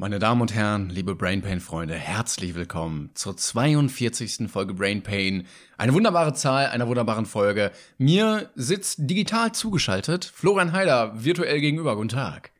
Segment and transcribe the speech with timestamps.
[0.00, 4.48] Meine Damen und Herren, liebe Brainpain-Freunde, herzlich willkommen zur 42.
[4.48, 5.44] Folge Brainpain.
[5.76, 7.72] Eine wunderbare Zahl einer wunderbaren Folge.
[7.98, 11.96] Mir sitzt digital zugeschaltet Florian Heider virtuell gegenüber.
[11.96, 12.52] Guten Tag.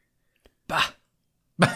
[0.67, 0.83] Bah.
[1.59, 1.69] wir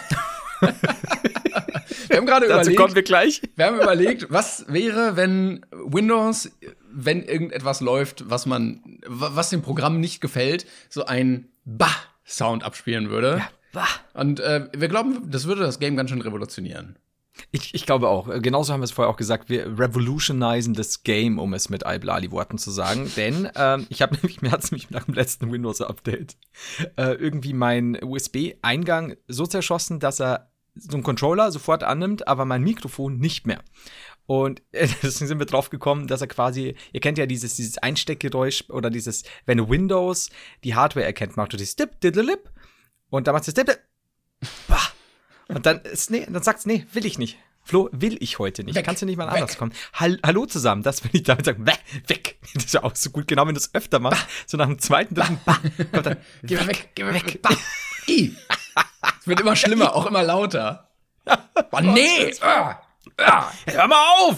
[2.17, 3.41] haben gerade überlegt, kommen wir gleich.
[3.55, 6.51] wir haben überlegt, was wäre, wenn Windows,
[6.91, 13.37] wenn irgendetwas läuft, was man, was dem Programm nicht gefällt, so ein Bah-Sound abspielen würde.
[13.39, 13.89] Ja, bah.
[14.15, 16.97] Und äh, wir glauben, das würde das Game ganz schön revolutionieren.
[17.51, 18.29] Ich, ich glaube auch.
[18.41, 19.48] Genauso haben wir es vorher auch gesagt.
[19.48, 23.11] Wir revolutionisen das Game, um es mit Iblali-Worten zu sagen.
[23.17, 26.37] Denn ähm, ich habe nämlich, mir hat es mich nach dem letzten Windows-Update
[26.97, 32.62] äh, irgendwie meinen USB-Eingang so zerschossen, dass er so einen Controller sofort annimmt, aber mein
[32.62, 33.61] Mikrofon nicht mehr.
[34.27, 37.79] Und äh, deswegen sind wir drauf gekommen, dass er quasi, ihr kennt ja dieses, dieses
[37.79, 40.31] Einsteckgeräusch oder dieses, wenn Windows
[40.64, 42.51] die Hardware erkennt, macht du dieses Dip, Diddlelip
[43.12, 43.78] und dann macht es Dip,
[44.68, 44.80] bah.
[45.48, 47.38] Und dann ist, nee, dann sagt's, nee, will ich nicht.
[47.62, 48.74] Flo, will ich heute nicht.
[48.74, 49.34] Weg, Kannst du nicht mal weg.
[49.42, 49.72] anders kommen?
[49.92, 51.66] Hall Hallo zusammen, das will ich damit sagen.
[51.66, 52.38] Weg, weg.
[52.55, 54.27] Das ist ja auch so gut, genau wenn du es öfter machst.
[54.46, 55.58] So nach dem zweiten, dritten, bah,
[55.92, 57.40] kommt dann, Geh mal weg, geh weg.
[57.42, 57.50] Bah.
[58.08, 58.34] I.
[59.20, 60.90] Es wird immer schlimmer, auch immer lauter.
[61.70, 62.34] Oh, nee!
[62.40, 62.80] Ah.
[63.18, 63.52] Ah.
[63.66, 64.36] hör mal auf!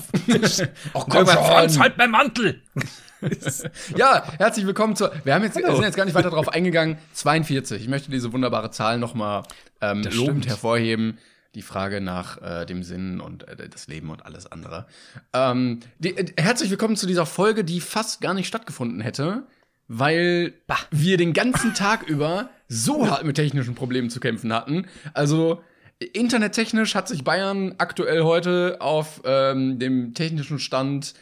[0.95, 2.63] Oh, komm Franz, halt mein Mantel!
[3.97, 5.13] Ja, herzlich willkommen zur.
[5.25, 6.99] Wir haben jetzt, wir sind jetzt gar nicht weiter drauf eingegangen.
[7.15, 7.81] 42.
[7.81, 9.45] Ich möchte diese wunderbare Zahl nochmal
[9.81, 10.49] ähm, Das lobend stimmt.
[10.49, 11.19] hervorheben.
[11.55, 14.87] Die Frage nach äh, dem Sinn und äh, das Leben und alles andere.
[15.33, 19.45] Ähm, die, äh, herzlich willkommen zu dieser Folge, die fast gar nicht stattgefunden hätte,
[19.87, 20.55] weil
[20.91, 24.87] wir den ganzen Tag über so hart mit technischen Problemen zu kämpfen hatten.
[25.13, 25.63] Also
[26.13, 31.15] internettechnisch hat sich Bayern aktuell heute auf ähm, dem technischen Stand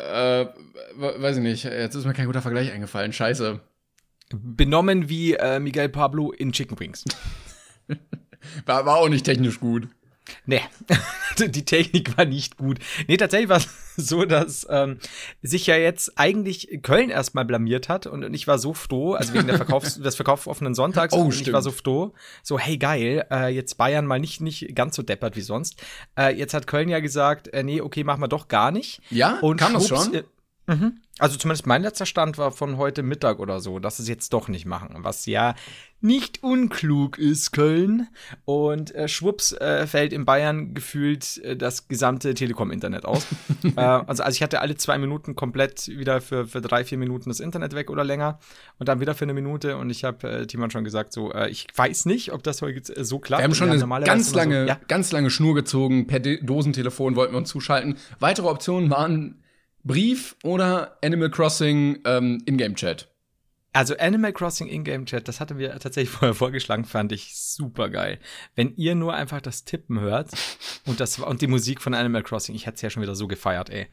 [0.00, 0.46] äh,
[0.96, 1.64] we- weiß ich nicht.
[1.64, 3.12] Jetzt ist mir kein guter Vergleich eingefallen.
[3.12, 3.60] Scheiße.
[4.32, 7.04] Benommen wie äh, Miguel Pablo in Chicken Wings.
[8.64, 9.88] War, war auch nicht technisch gut.
[10.46, 10.60] Nee,
[11.38, 12.78] die Technik war nicht gut.
[13.08, 14.98] Nee, tatsächlich war es so, dass ähm,
[15.42, 19.34] sich ja jetzt eigentlich Köln erstmal blamiert hat und, und ich war so froh, also
[19.34, 22.12] wegen der Verkaufs des verkaufsoffenen Sonntags, Oh, und ich war so froh,
[22.42, 25.82] so hey geil, äh, jetzt Bayern mal nicht nicht ganz so deppert wie sonst.
[26.18, 29.00] Äh, jetzt hat Köln ja gesagt, äh, nee, okay, machen wir doch gar nicht.
[29.10, 29.38] Ja?
[29.40, 30.14] Und Kam das schon?
[30.14, 30.22] äh,
[30.66, 31.00] Mhm.
[31.20, 34.32] Also zumindest mein letzter Stand war von heute Mittag oder so, dass sie es jetzt
[34.32, 35.54] doch nicht machen, was ja
[36.00, 38.08] nicht unklug ist, Köln.
[38.44, 43.26] Und äh, schwupps äh, fällt in Bayern gefühlt äh, das gesamte Telekom-Internet aus.
[43.76, 47.28] äh, also, also ich hatte alle zwei Minuten komplett wieder für, für drei, vier Minuten
[47.28, 48.38] das Internet weg oder länger
[48.78, 49.76] und dann wieder für eine Minute.
[49.76, 52.96] Und ich habe äh, Timon schon gesagt, so, äh, ich weiß nicht, ob das heute
[52.96, 53.40] äh, so klappt.
[53.40, 56.06] Wir haben schon eine normalerweise ganz lange, So, ja, ganz lange Schnur gezogen.
[56.06, 57.96] Per De Dosentelefon wollten wir uns zuschalten.
[58.18, 59.42] Weitere Optionen waren
[59.84, 63.08] Brief oder Animal Crossing ähm, Ingame-Chat.
[63.72, 68.18] Also Animal Crossing Ingame Chat, das hatten wir tatsächlich vorher vorgeschlagen, fand ich super geil.
[68.56, 70.30] Wenn ihr nur einfach das Tippen hört
[70.86, 73.28] und das und die Musik von Animal Crossing, ich hätte es ja schon wieder so
[73.28, 73.86] gefeiert, ey.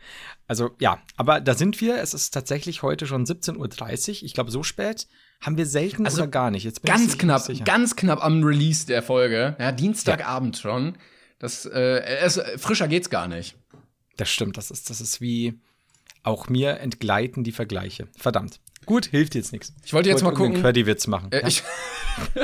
[0.48, 1.98] Also ja, aber da sind wir.
[1.98, 4.24] Es ist tatsächlich heute schon 17:30 Uhr.
[4.24, 5.08] Ich glaube, so spät
[5.42, 6.64] haben wir selten Also oder gar nicht.
[6.64, 7.64] Jetzt bin ich Ganz sich knapp, sicher.
[7.64, 9.56] ganz knapp am Release der Folge.
[9.60, 10.98] Ja, Dienstagabend schon.
[11.38, 13.56] Das, äh, es, frischer geht's gar nicht.
[14.16, 14.58] Das stimmt.
[14.58, 15.60] Das ist das ist wie
[16.28, 18.08] auch mir entgleiten die Vergleiche.
[18.16, 18.60] Verdammt.
[18.86, 19.74] Gut, hilft jetzt nichts.
[19.84, 20.62] Ich wollte jetzt mal gucken.
[20.62, 21.32] Querdi-Witz machen.
[21.32, 21.48] Äh, ja.
[21.48, 21.64] ich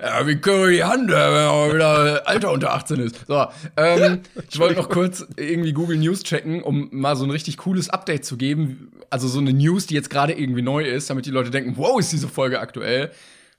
[0.00, 3.26] ja, wie können wir die Hand, äh, wenn auch wieder Alter unter 18 ist.
[3.26, 7.58] So, ähm, ich wollte noch kurz irgendwie Google News checken, um mal so ein richtig
[7.58, 8.90] cooles Update zu geben.
[9.10, 11.98] Also so eine News, die jetzt gerade irgendwie neu ist, damit die Leute denken, wow,
[11.98, 13.10] ist diese Folge aktuell.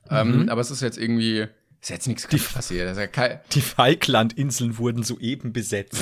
[0.10, 1.48] Ähm, aber es ist jetzt irgendwie,
[1.82, 2.86] ist jetzt nichts passiert.
[2.88, 6.00] Das ist ja kein, Die Falklandinseln wurden soeben besetzt.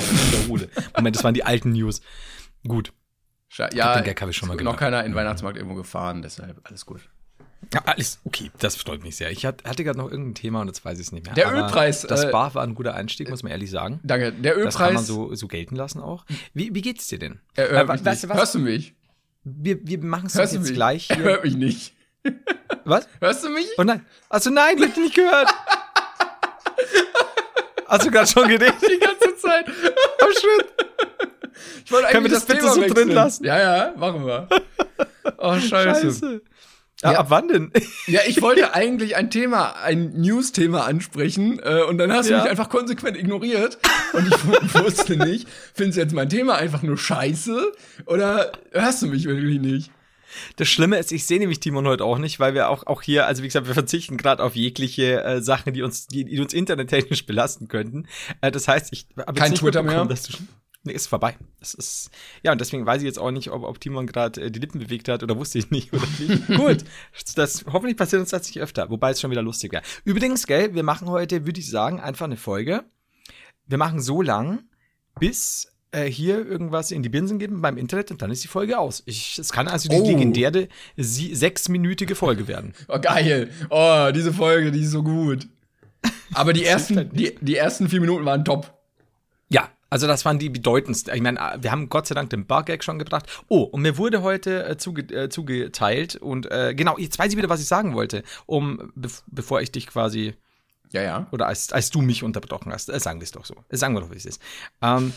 [0.47, 2.01] Moment, das waren die alten News.
[2.67, 2.93] Gut.
[3.51, 6.59] Sche- ja, den Gag habe ich schon mal noch keiner in Weihnachtsmarkt irgendwo gefahren, deshalb
[6.63, 7.01] alles gut.
[7.73, 9.31] Ja, alles okay, das freut mich sehr.
[9.31, 11.33] Ich hat- hatte gerade noch irgendein Thema und jetzt weiß ich es nicht mehr.
[11.33, 13.99] Der Aber Ölpreis, Das äh, Bar war ein guter Einstieg, muss man ehrlich sagen.
[14.03, 14.31] Danke.
[14.33, 15.07] Der Das kann man Ölpreis.
[15.07, 16.25] so, so gelten lassen auch.
[16.53, 17.39] Wie, wie geht's dir denn?
[17.55, 18.23] er Äh, weißt nicht.
[18.23, 18.37] du was?
[18.37, 18.93] Hörst du mich?
[19.43, 21.25] Wir, wir machen es jetzt gleich Er hier.
[21.25, 21.93] hört mich nicht.
[22.85, 23.07] Was?
[23.19, 23.67] Hörst du mich?
[23.77, 24.05] Oh nein.
[24.29, 25.49] Also nein, ich hab dich nicht gehört.
[27.87, 28.73] Hast du gerade schon geredet?
[28.81, 29.65] die ganze Zeit.
[30.21, 30.65] Oh shit.
[31.85, 33.11] Ich wollte Können wir eigentlich das bitte Thema so drin wechseln.
[33.11, 33.43] lassen?
[33.45, 34.47] Ja, ja, machen wir.
[35.37, 36.01] Oh, scheiße.
[36.03, 36.41] Scheiße.
[37.03, 37.11] Ja.
[37.19, 37.71] Ab wann denn?
[38.07, 42.41] Ja, ich wollte eigentlich ein Thema, ein News-Thema ansprechen äh, und dann hast du Ja.
[42.41, 43.77] mich einfach konsequent ignoriert
[44.13, 47.71] und ich wu- wusste nicht, findest du jetzt mein Thema einfach nur scheiße
[48.07, 49.91] oder hörst du mich wirklich nicht?
[50.55, 53.27] Das Schlimme ist, ich sehe nämlich Timon heute auch nicht, weil wir auch, auch hier,
[53.27, 56.53] also wie gesagt, wir verzichten gerade auf jegliche äh, Sachen, die uns, die, die uns
[56.53, 58.07] internettechnisch belasten könnten.
[58.41, 60.05] Äh, das heißt, ich habe Kein nicht Twitter mehr?
[60.05, 60.37] Dass du
[60.87, 61.37] nee, ist vorbei.
[61.59, 62.09] Das ist,
[62.41, 64.79] ja, und deswegen weiß ich jetzt auch nicht, ob, ob Timon gerade äh, die Lippen
[64.79, 66.47] bewegt hat oder wusste ich nicht oder nicht.
[66.55, 66.83] Gut,
[67.35, 69.83] das, hoffentlich passiert uns das nicht öfter, wobei es schon wieder lustig wäre.
[70.03, 72.83] Übrigens, gell, wir machen heute, würde ich sagen, einfach eine Folge.
[73.67, 74.63] Wir machen so lang,
[75.19, 75.71] bis
[76.05, 79.03] äh, hier irgendwas in die Binsen geben beim Internet und dann ist die Folge aus.
[79.05, 80.05] Ich, es kann also die Oh.
[80.05, 82.73] legendäre sie, sechsminütige Folge werden.
[82.87, 83.49] Oh, geil.
[83.69, 85.47] Oh, diese Folge, die ist so gut.
[86.33, 88.73] Aber die ersten, die, die ersten vier Minuten waren top.
[89.49, 91.13] Ja, also das waren die bedeutendsten.
[91.15, 93.25] Ich meine, wir haben Gott sei Dank den Bug-Gag schon gebracht.
[93.47, 97.37] Oh, und mir wurde heute äh, zuge äh, zugeteilt und äh, genau, jetzt weiß ich
[97.37, 100.33] wieder, was ich sagen wollte, um bev bevor ich dich quasi
[100.91, 101.27] Ja, ja.
[101.31, 102.89] oder als, als du mich unterbrochen hast.
[102.89, 103.55] Äh, sagen wir es doch so.
[103.69, 104.41] Äh, sagen wir doch, wie es ist.
[104.81, 105.13] Ähm,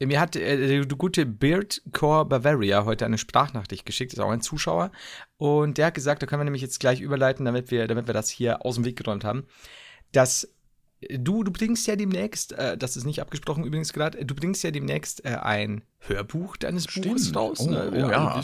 [0.00, 4.92] mir hat äh, der gute Beardcore Bavaria heute eine Sprachnachricht geschickt, ist auch ein Zuschauer.
[5.38, 8.14] Und der hat gesagt, da können wir nämlich jetzt gleich überleiten, damit wir, damit wir
[8.14, 9.46] das hier aus dem Weg geräumt haben,
[10.12, 10.48] dass
[11.00, 14.70] du, du bringst ja demnächst, äh, das ist nicht abgesprochen übrigens gerade, du bringst ja
[14.70, 17.60] demnächst äh, ein Hörbuch deines Buches raus.
[17.60, 17.90] Oh, ne?
[17.92, 18.42] oh, ja.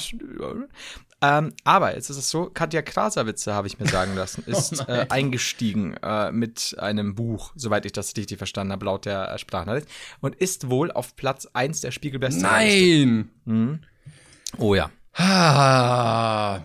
[1.22, 4.92] Ähm, aber jetzt ist es so, Katja Krasavitze, habe ich mir sagen lassen, ist Oh
[4.92, 9.38] äh, eingestiegen äh, mit einem Buch, soweit ich das richtig verstanden habe, laut der äh,
[9.38, 9.86] Sprachnachricht,
[10.20, 13.28] und ist wohl auf Platz 1 der Spiegelbestsellerliste.
[13.46, 13.86] Nein.
[14.58, 14.90] Oh ja.
[15.14, 16.60] Ah.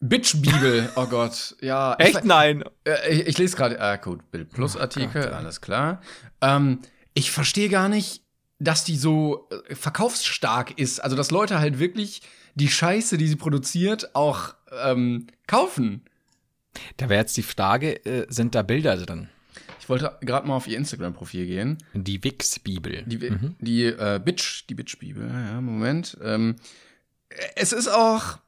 [0.00, 1.96] Bitch-Bibel, oh Gott, ja.
[1.98, 2.64] Ich- Echt nein.
[2.84, 6.00] Äh, ich, ich lese gerade, ah, gut, Bild Plus Artikel, alles klar.
[6.40, 6.80] Ähm,
[7.14, 8.22] ich verstehe gar nicht,
[8.58, 11.00] dass die so äh, verkaufsstark ist.
[11.00, 12.22] Also, dass Leute halt wirklich
[12.54, 14.54] die Scheiße, die sie produziert, auch
[14.84, 16.02] ähm, kaufen.
[16.96, 19.28] Da wäre jetzt die Frage, äh, sind da Bilder drin?
[19.80, 21.78] Ich wollte gerade mal auf ihr Instagram-Profil gehen.
[21.92, 23.02] Die Wix-Bibel.
[23.04, 23.18] Die,
[23.58, 26.16] die äh, Bitch, die Bitch-Bibel, ja, Moment.
[26.22, 26.56] Ähm,
[27.56, 28.38] es ist auch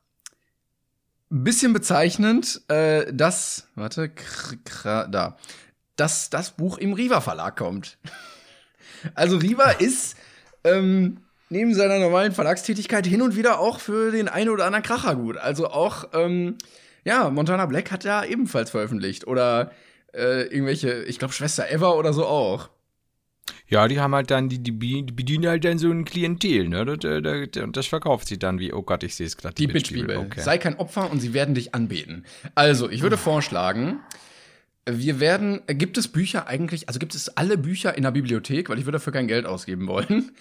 [1.31, 5.37] ein bisschen bezeichnend, äh, dass, warte, kr, kr, da,
[5.97, 7.99] dass das Buch im Riva Verlag kommt.
[9.15, 10.17] Also Riva ist
[10.65, 11.19] ähm,
[11.55, 15.37] neben seiner normalen Verlagstätigkeit hin und wieder auch für den einen oder anderen Kracher gut.
[15.37, 16.57] Also auch, ähm,
[17.05, 19.27] ja, Montana Black hat ja ebenfalls veröffentlicht.
[19.29, 19.71] Oder
[20.13, 22.71] äh, irgendwelche, ich glaube, Schwester Eva oder so auch.
[23.69, 26.85] Ja, die haben halt dann, die, die die bedienen halt dann so ein Klientel, ne?
[26.85, 29.55] Das, äh, das, das verkauft sie dann wie, oh Gott, ich sehe es gerade.
[29.55, 30.17] Die Bitch-Bibel.
[30.17, 30.41] Okay.
[30.41, 32.25] Sei kein Opfer und sie werden dich anbeten.
[32.55, 34.01] Also, ich würde vorschlagen,
[34.87, 38.69] wir werden, äh, gibt es Bücher eigentlich, also gibt es alle Bücher in der Bibliothek,
[38.69, 40.33] weil ich würde dafür kein Geld ausgeben wollen.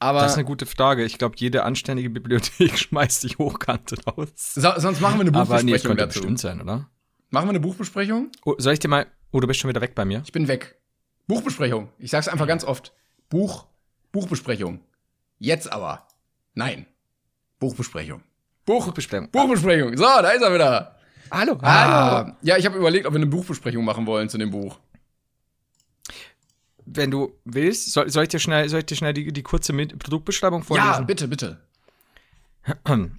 [0.00, 1.04] Aber Das ist eine gute Frage.
[1.04, 4.28] Ich glaube, jede anständige Bibliothek schmeißt sich hochkant raus.
[4.36, 6.20] so, sonst machen wir eine Aber nee, Buchbesprechung es könnte dazu.
[6.20, 6.88] bestimmt sein, oder?
[7.30, 8.30] Machen wir eine Buchbesprechung?
[8.44, 9.06] Oh, soll ich dir mal.
[9.30, 10.22] Oh, du bist schon wieder weg bei mir.
[10.24, 10.80] Ich bin weg.
[11.28, 11.90] Buchbesprechung.
[11.98, 12.92] Ich sag's einfach ganz oft.
[13.28, 13.66] Buch,
[14.10, 14.80] Buchbesprechung.
[15.38, 16.08] Jetzt aber.
[16.54, 16.86] Nein.
[17.60, 18.22] Buchbesprechung.
[18.64, 19.30] Buch, Buchbesprechung.
[19.30, 19.96] Buchbesprechung.
[19.96, 20.96] So, da ist er wieder.
[21.30, 24.80] Hallo, Ah, ja, ich habe überlegt, ob wir eine Buchbesprechung machen wollen zu dem Buch.
[26.92, 29.72] Wenn du willst, soll, soll ich dir schnell, soll ich dir schnell die, die kurze
[29.72, 30.88] Mit Produktbeschreibung vorlesen?
[30.88, 31.60] Ja, bitte, bitte.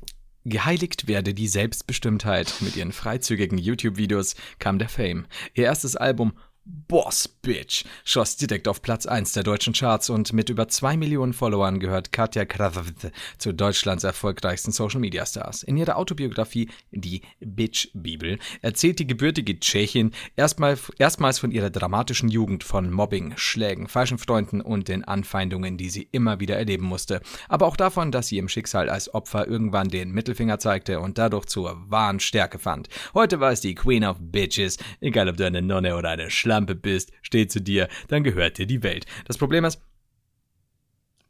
[0.43, 2.53] Geheiligt werde die Selbstbestimmtheit.
[2.61, 5.25] Mit ihren freizügigen YouTube-Videos kam der Fame.
[5.53, 6.33] Ihr erstes Album
[6.65, 11.33] Boss Bitch schoss direkt auf Platz 1 der deutschen Charts und mit über 2 Millionen
[11.33, 15.63] Followern gehört Katja Krasavice zu Deutschlands erfolgreichsten Social-Media-Stars.
[15.63, 22.63] In ihrer Autobiografie Die Bitch-Bibel erzählt die gebürtige Tschechin erstmal, erstmals von ihrer dramatischen Jugend,
[22.63, 27.21] von Mobbing, Schlägen, falschen Freunden und den Anfeindungen, die sie immer wieder erleben musste.
[27.49, 31.47] Aber auch davon, dass sie im Schicksal als Opfer irgendwann den Mittelfinger zeigte und dadurch
[31.47, 32.87] zur wahren Stärke fand.
[33.15, 34.77] Heute war es die Queen of Bitches.
[34.99, 38.67] Egal ob du eine Nonne oder eine Schlampe bist, steht zu dir, dann gehört dir
[38.67, 39.05] die Welt.
[39.25, 39.79] Das Problem ist,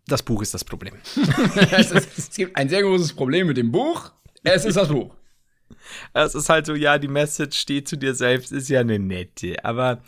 [0.07, 0.95] das Buch ist das Problem.
[1.71, 4.11] es, ist, es gibt ein sehr großes Problem mit dem Buch.
[4.43, 5.13] Es ist das Buch.
[6.13, 9.63] Es ist halt so, ja, die Message steht zu dir selbst, ist ja eine nette.
[9.63, 10.01] Aber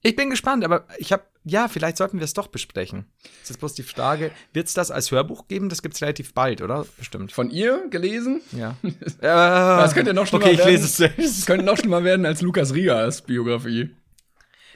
[0.00, 3.06] ich bin gespannt, aber ich habe, ja, vielleicht sollten wir es doch besprechen.
[3.42, 5.68] Es ist bloß die Frage, wird es das als Hörbuch geben?
[5.68, 6.86] Das gibt es relativ bald, oder?
[6.96, 7.32] Bestimmt.
[7.32, 8.42] Von ihr gelesen?
[8.52, 8.76] Ja.
[9.20, 10.70] Das könnte noch schlimmer Okay, ich werden.
[10.70, 11.38] lese es selbst.
[11.40, 13.90] Es könnte noch schlimmer werden als Lukas Rias Biografie.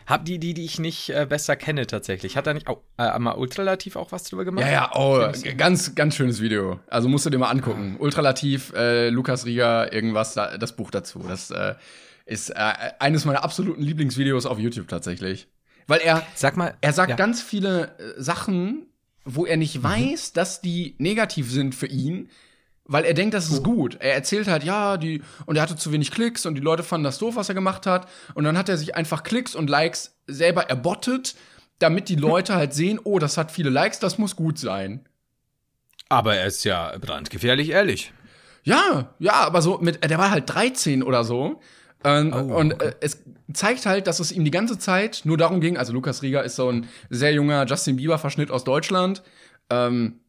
[0.07, 2.37] Hab die, die, die ich nicht äh, besser kenne tatsächlich.
[2.37, 4.65] Hat da nicht auch, äh, mal Ultralativ auch was drüber gemacht?
[4.65, 6.79] Ja, ja, oh, ganz, ganz schönes Video.
[6.87, 7.97] Also musst du dir mal angucken.
[7.99, 11.25] Ultralativ, äh, Lukas Riga, irgendwas, da, das Buch dazu.
[11.27, 11.75] Das äh,
[12.25, 15.49] ist äh, eines meiner absoluten Lieblingsvideos auf YouTube tatsächlich.
[15.89, 16.77] Weil er, Sag mal.
[16.81, 17.17] er sagt ja.
[17.17, 18.87] ganz viele äh, Sachen,
[19.25, 22.29] wo er nicht weiß, dass die negativ sind für ihn,
[22.89, 23.97] Weil er denkt, das ist gut.
[24.01, 27.05] Er erzählt halt, ja, die, und er hatte zu wenig Klicks und die Leute fanden
[27.05, 28.09] das doof, was er gemacht hat.
[28.35, 31.35] Und dann hat er sich einfach Klicks und Likes selber erbottet,
[31.81, 35.05] damit die Leute halt sehen, oh, das hat viele Likes, das muss gut sein.
[36.09, 38.13] Aber er ist ja brandgefährlich ehrlich.
[38.63, 41.61] Ja, ja, aber so mit, der war halt 13 oder so.
[42.05, 45.61] Ähm, Oh, und äh, es zeigt halt, dass es ihm die ganze Zeit nur darum
[45.61, 49.23] ging, also Lukas Rieger ist so ein sehr junger Justin Bieber-Verschnitt aus Deutschland.
[49.71, 50.21] Ähm,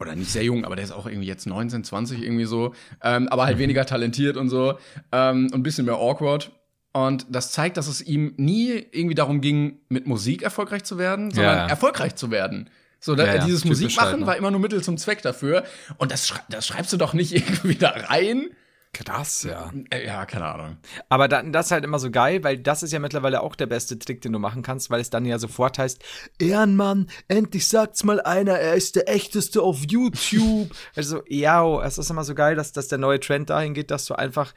[0.00, 2.74] oder nicht sehr jung, aber der ist auch irgendwie jetzt 19, 20 irgendwie so.
[3.02, 3.46] Ähm, aber Mhm.
[3.46, 4.78] halt weniger talentiert und so.
[5.12, 6.52] Ähm, und ein bisschen mehr awkward.
[6.94, 11.30] Und das zeigt, dass es ihm nie irgendwie darum ging, mit Musik erfolgreich zu werden,
[11.32, 11.66] sondern Ja.
[11.66, 12.68] erfolgreich zu werden.
[13.00, 14.26] So, da, Ja, ja, dieses typisch Musikmachen halt, ne?
[14.26, 15.64] war immer nur Mittel zum Zweck dafür.
[15.98, 18.48] Und das, schrei das schreibst du doch nicht irgendwie da rein.
[18.94, 19.72] Krass, ja.
[19.88, 20.76] Äh, ja, keine Ahnung.
[21.08, 23.66] Aber dann, das ist halt immer so geil, weil das ist ja mittlerweile auch der
[23.66, 26.02] beste Trick, den du machen kannst, weil es dann ja sofort heißt,
[26.38, 30.70] Ehrenmann, endlich sagt's mal einer, er ist der echteste auf YouTube.
[30.94, 34.04] also, ja, es ist immer so geil, dass, dass der neue Trend dahin geht, dass
[34.04, 34.52] du einfach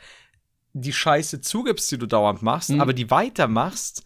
[0.74, 4.04] die Scheiße zugibst, die du dauernd machst, aber die weitermachst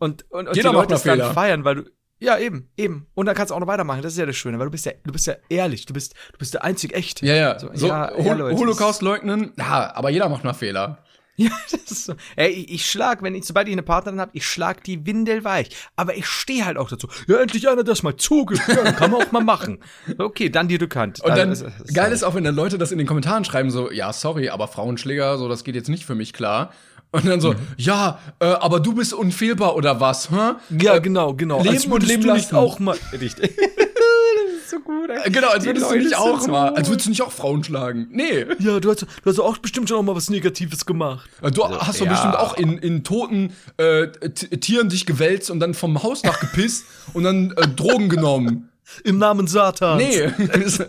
[0.00, 3.06] und, und, und die Jeder macht Leute es dann feiern, weil du ja, eben, eben.
[3.14, 4.02] Und dann kannst du auch noch weitermachen.
[4.02, 5.86] Das ist ja das Schöne, weil du bist ja, du bist ja ehrlich.
[5.86, 7.24] Du bist, du bist der einzig echte.
[7.26, 7.58] Ja, ja.
[7.58, 11.04] So, So, ja, Hol ja, Leute, das- Holocaust leugnen, ja, aber jeder macht mal Fehler.
[11.40, 12.14] Ja, das ist so.
[12.34, 15.44] Ey, ich, ich schlag, wenn ich, sobald ich eine Partnerin habe, ich schlag die Windel
[15.44, 15.68] weich.
[15.94, 17.06] Aber ich stehe halt auch dazu.
[17.28, 18.60] Ja, endlich einer, das mal zugibt.
[18.66, 19.78] Ja, kann man auch mal machen.
[20.18, 21.20] Okay, dann die Rückhand.
[21.20, 23.44] Und dann, Also, es- es- geil ist auch, wenn dann Leute das in den Kommentaren
[23.44, 26.72] schreiben, so, ja, sorry, aber Frauenschläger, so, das geht jetzt nicht für mich klar.
[27.10, 27.40] Und dann Mhm.
[27.40, 30.52] so, ja, äh, aber du bist unfehlbar oder was, hä?
[30.80, 31.58] Ja, Äh, genau, genau.
[31.62, 32.56] Leben Als und leben du nicht lassen.
[32.56, 32.96] auch mal.
[33.18, 33.56] Richtig.
[33.56, 35.26] das ist so gut, ey.
[35.26, 37.64] Äh, Genau, als würdest du nicht auch so mal, als würdest du nicht auch Frauen
[37.64, 38.08] schlagen.
[38.10, 38.44] Nee.
[38.58, 41.30] Ja, du hast, du hast auch bestimmt schon auch mal was Negatives gemacht.
[41.40, 42.12] Äh, Du hast doch ja.
[42.12, 46.84] bestimmt auch in, in toten äh, Tieren dich gewälzt und dann vom Hausdach gepisst
[47.14, 48.68] und dann äh, Drogen genommen.
[49.04, 50.02] Im Namen Satans.
[50.02, 50.28] Nee,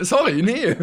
[0.04, 0.74] sorry, nee.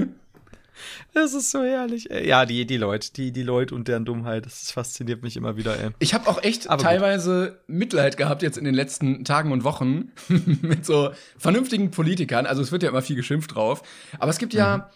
[1.17, 2.11] Das ist so herrlich.
[2.11, 2.27] Ey.
[2.27, 5.75] Ja, die, die Leute, die, die Leute und deren Dummheit, das fasziniert mich immer wieder,
[5.79, 5.89] ey.
[5.97, 6.85] Ich habe auch echt Aber gut.
[6.85, 10.11] teilweise Mitleid gehabt jetzt in den letzten Tagen und Wochen
[10.61, 12.45] mit so vernünftigen Politikern.
[12.45, 13.81] Also es wird ja immer viel geschimpft drauf.
[14.19, 14.91] Aber es gibt ja,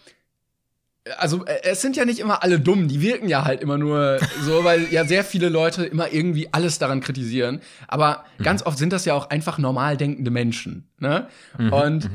[1.18, 2.86] also äh, es sind ja nicht immer alle dumm.
[2.86, 6.78] Die wirken ja halt immer nur so, weil ja sehr viele Leute immer irgendwie alles
[6.78, 7.60] daran kritisieren.
[7.88, 10.88] Aber ganz oft sind das ja auch einfach normal denkende Menschen.
[11.00, 11.26] Ne?
[11.58, 12.08] Und äh,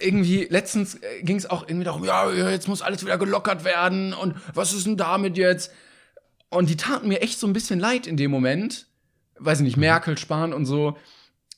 [0.00, 4.34] irgendwie letztens ging es auch irgendwie darum, ja, jetzt muss alles wieder gelockert werden und
[4.54, 5.72] was ist denn damit jetzt?
[6.48, 8.86] Und die taten mir echt so ein bisschen leid in dem Moment.
[9.38, 10.96] Weiß ich nicht, Merkel, Spahn und so,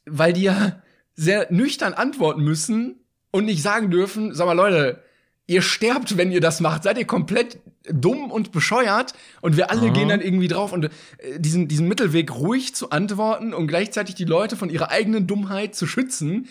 [0.06, 0.82] weil die ja
[1.14, 2.96] sehr nüchtern antworten müssen
[3.30, 5.02] und nicht sagen dürfen, sag mal Leute,
[5.46, 6.82] ihr sterbt, wenn ihr das macht.
[6.84, 7.58] Seid ihr komplett
[7.90, 9.14] dumm und bescheuert?
[9.40, 10.90] Und wir alle gehen dann irgendwie drauf und äh,
[11.38, 15.86] diesen, diesen Mittelweg ruhig zu antworten und gleichzeitig die Leute von ihrer eigenen Dummheit zu
[15.86, 16.48] schützen,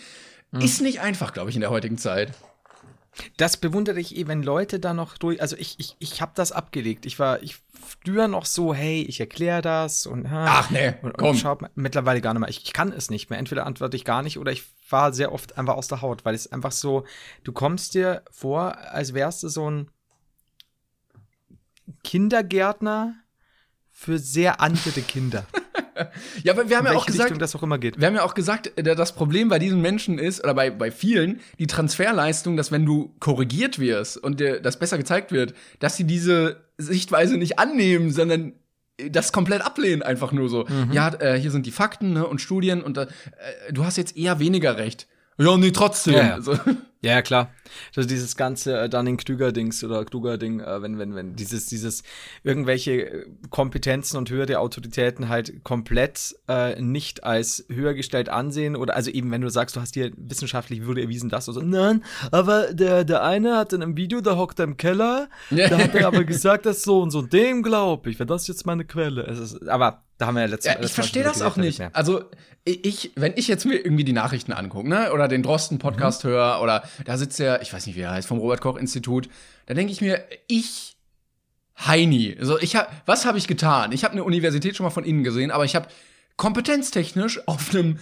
[0.52, 2.32] ist nicht einfach, glaube ich, in der heutigen Zeit.
[3.36, 5.42] Das bewundere ich eh, wenn Leute da noch durch.
[5.42, 7.04] Also ich, ich, ich habe das abgelegt.
[7.04, 7.56] Ich war, ich
[8.04, 11.30] früher noch so, hey, ich erkläre das und ha, Ach, nee, und, komm.
[11.30, 12.48] und schaut mittlerweile gar nicht mehr.
[12.48, 13.38] Ich, ich kann es nicht mehr.
[13.38, 16.34] Entweder antworte ich gar nicht oder ich war sehr oft einfach aus der Haut, weil
[16.34, 17.04] es einfach so,
[17.44, 19.90] du kommst dir vor, als wärst du so ein
[22.04, 23.14] Kindergärtner
[23.90, 25.44] für sehr andere Kinder.
[26.42, 28.00] Ja, aber wir haben ja auch gesagt, Richtung das auch immer geht.
[28.00, 30.90] Wir haben ja auch gesagt, äh, das Problem bei diesen Menschen ist, oder bei, bei
[30.90, 35.96] vielen, die Transferleistung, dass wenn du korrigiert wirst und dir das besser gezeigt wird, dass
[35.96, 38.52] sie diese Sichtweise nicht annehmen, sondern
[38.98, 40.66] äh, das komplett ablehnen, einfach nur so.
[40.66, 40.92] Mhm.
[40.92, 43.06] Ja, äh, hier sind die Fakten ne, und Studien und äh,
[43.72, 45.06] du hast jetzt eher weniger recht.
[45.38, 46.14] Ja, nee, trotzdem.
[46.14, 46.34] Ja, ja.
[46.34, 46.58] Also,
[47.00, 47.52] Ja, ja, klar.
[47.94, 52.02] Also dieses ganze äh, Dunning-Klüger-Dings oder Kluger-Ding, äh, wenn, wenn, wenn dieses, dieses
[52.42, 58.96] irgendwelche äh, Kompetenzen und höhere Autoritäten halt komplett äh, nicht als höher gestellt ansehen oder
[58.96, 62.02] also eben, wenn du sagst, du hast dir wissenschaftlich wurde erwiesen, das oder so, nein,
[62.32, 65.68] aber der, der eine hat in einem Video, da hockt er im Keller, Ja.
[65.68, 68.66] da hat er aber gesagt, das so und so, dem glaub ich, wäre das jetzt
[68.66, 69.22] meine Quelle.
[69.24, 71.78] Es ist, aber da haben wir ja letztes Ja, ich verstehe das auch nicht.
[71.78, 71.90] ja.
[71.92, 72.24] Also
[72.64, 76.28] ich, wenn ich jetzt mir irgendwie die Nachrichten angucke, ne, oder den Drosten-Podcast Mhm.
[76.28, 79.28] höre, oder da sitzt der, ich weiß nicht, wie er heißt, vom Robert-Koch-Institut,
[79.66, 80.96] da denke ich mir, ich,
[81.86, 83.92] Heini, also ich hab, was habe ich getan?
[83.92, 85.86] Ich habe eine Universität schon mal von innen gesehen, aber ich habe
[86.36, 87.98] kompetenztechnisch auf einem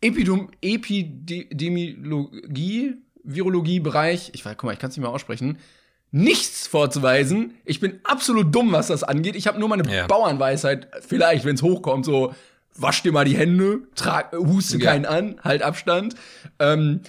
[0.00, 5.58] Epidem Epidemiologie, Virologie-Bereich, ich weiß, guck mal, ich kann es nicht mehr aussprechen,
[6.10, 7.54] nichts vorzuweisen.
[7.64, 9.36] Ich bin absolut dumm, was das angeht.
[9.36, 10.06] Ich habe nur meine Ja.
[10.06, 12.34] Bauernweisheit, vielleicht, wenn es hochkommt, so
[12.76, 14.90] wasch dir mal die Hände, trag, huste Ja.
[14.92, 16.14] keinen an, halt Abstand.
[16.58, 17.00] Ähm,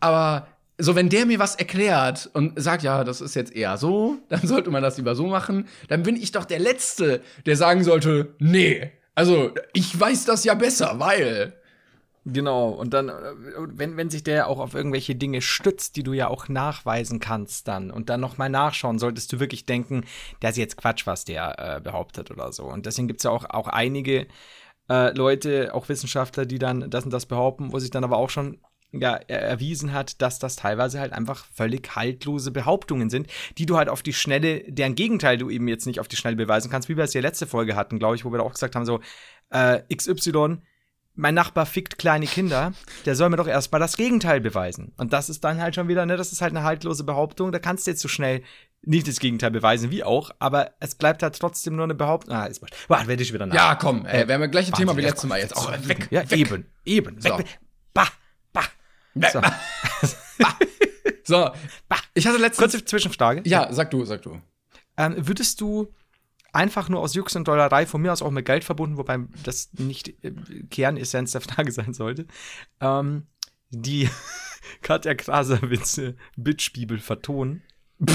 [0.00, 0.46] aber
[0.78, 4.40] so, wenn der mir was erklärt und sagt, ja, das ist jetzt eher so, dann
[4.46, 8.34] sollte man das lieber so machen, dann bin ich doch der Letzte, der sagen sollte,
[8.38, 11.54] nee, also ich weiß das ja besser, weil.
[12.28, 13.12] Genau, und dann,
[13.56, 17.68] wenn, wenn sich der auch auf irgendwelche Dinge stützt, die du ja auch nachweisen kannst
[17.68, 20.04] dann und dann nochmal nachschauen, solltest du wirklich denken,
[20.40, 22.64] das ist jetzt Quatsch, was der äh, behauptet oder so.
[22.64, 24.26] Und deswegen gibt es ja auch, auch einige
[24.90, 28.30] äh, Leute, auch Wissenschaftler, die dann das und das behaupten, wo sich dann aber auch
[28.30, 28.58] schon
[28.90, 33.88] ja, erwiesen hat, dass das teilweise halt einfach völlig haltlose Behauptungen sind, die du halt
[33.88, 36.96] auf die Schnelle, deren Gegenteil du eben jetzt nicht auf die Schnelle beweisen kannst, wie
[36.96, 38.98] wir es ja letzte Folge hatten, glaube ich, wo wir da auch gesagt haben, so,
[39.50, 40.58] äh, XY,
[41.16, 42.72] mein Nachbar fickt kleine Kinder,
[43.04, 44.92] der soll mir doch erstmal das Gegenteil beweisen.
[44.96, 47.58] Und das ist dann halt schon wieder, ne, das ist halt eine haltlose Behauptung, da
[47.58, 48.42] kannst du jetzt so schnell
[48.82, 52.34] nicht das Gegenteil beweisen, wie auch, aber es bleibt halt trotzdem nur eine Behauptung.
[52.34, 53.54] Ah, ist Warte, werde ich wieder nach.
[53.54, 55.56] Ja, komm, ey, wir haben ja gleich ein Thema wie letztes Mal jetzt.
[55.56, 56.06] Auch weg.
[56.10, 56.38] Ja, weg.
[56.38, 57.20] eben, eben.
[57.20, 57.38] So.
[57.38, 57.58] Weg,
[57.92, 58.08] bah,
[58.52, 58.64] bah.
[59.32, 59.40] So.
[61.24, 61.50] so.
[62.14, 62.72] Ich hatte letztens.
[62.72, 63.42] Kurze Zwischenfrage.
[63.44, 64.40] Ja, sag du, sag du.
[64.96, 65.92] Ähm, würdest du
[66.56, 69.70] einfach nur aus Jux und Dollerei, von mir aus auch mit Geld verbunden, wobei das
[69.74, 70.32] nicht äh,
[70.70, 72.26] Kernessenz der Frage sein sollte,
[72.80, 73.26] ähm,
[73.70, 74.08] die
[74.82, 77.62] Katja Krasavice Bitch-Bibel vertonen?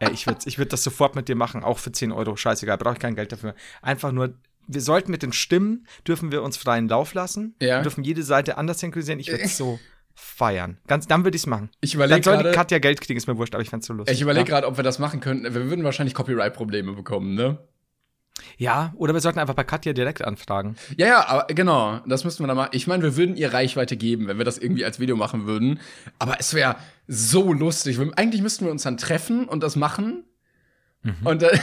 [0.00, 2.36] Ey, ich würde ich würd das sofort mit dir machen, auch für 10 Euro.
[2.36, 3.54] Scheißegal, brauche ich kein Geld dafür.
[3.80, 4.34] Einfach nur,
[4.66, 7.54] wir sollten mit den Stimmen, dürfen wir uns freien Lauf lassen.
[7.60, 7.78] Ja.
[7.78, 9.20] Wir dürfen jede Seite anders synchronisieren.
[9.20, 9.78] Ich würde es so
[10.24, 10.78] feiern.
[10.86, 11.70] Ganz, dann würde ich es machen.
[11.80, 13.84] Ich überlege Dann soll gerade- die Katja Geld kriegen, ist mir wurscht, aber ich fände
[13.84, 14.14] so lustig.
[14.16, 14.54] Ich überlege ja.
[14.54, 15.44] gerade, ob wir das machen könnten.
[15.44, 17.58] Wir würden wahrscheinlich Copyright-Probleme bekommen, ne?
[18.58, 20.74] ja, oder wir sollten einfach bei Katja direkt anfragen.
[20.96, 22.70] Ja, ja, aber genau, das müssten wir dann machen.
[22.72, 25.78] Ich meine, wir würden ihr Reichweite geben, wenn wir das irgendwie als Video machen würden.
[26.18, 26.74] Aber es wäre
[27.06, 27.98] so lustig.
[27.98, 30.24] Wir- Eigentlich müssten wir uns dann treffen und das machen.
[31.02, 31.14] Mhm.
[31.24, 31.50] Und dann,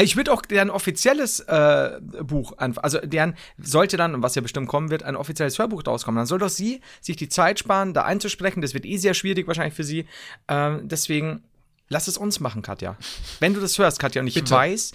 [0.00, 4.90] Ich würde auch deren offizielles äh, Buch, also deren sollte dann, was ja bestimmt kommen
[4.90, 6.16] wird, ein offizielles Hörbuch rauskommen.
[6.16, 8.60] Dann soll doch sie sich die Zeit sparen, da einzusprechen.
[8.60, 10.06] Das wird eh sehr schwierig wahrscheinlich für sie.
[10.48, 11.44] Ähm, deswegen
[11.88, 12.96] lass es uns machen, Katja.
[13.38, 14.50] Wenn du das hörst, Katja, und ich Bitte.
[14.50, 14.92] weiß,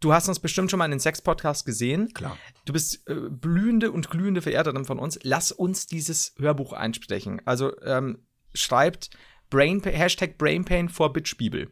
[0.00, 2.12] du hast uns bestimmt schon mal in den Sex-Podcast gesehen.
[2.12, 2.36] Klar.
[2.66, 5.18] Du bist äh, blühende und glühende Verehrerin von uns.
[5.22, 7.40] Lass uns dieses Hörbuch einsprechen.
[7.46, 8.18] Also ähm,
[8.52, 9.10] schreibt
[9.48, 11.70] Brain, Hashtag Brainpain vor Bitchbibel.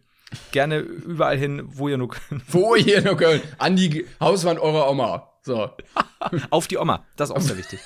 [0.52, 2.42] Gerne überall hin, wo ihr nur könnt.
[2.48, 5.32] wo ihr nur könnt, an die Hauswand eurer Oma.
[5.42, 5.70] So.
[6.50, 7.80] Auf die Oma, das ist auch sehr wichtig.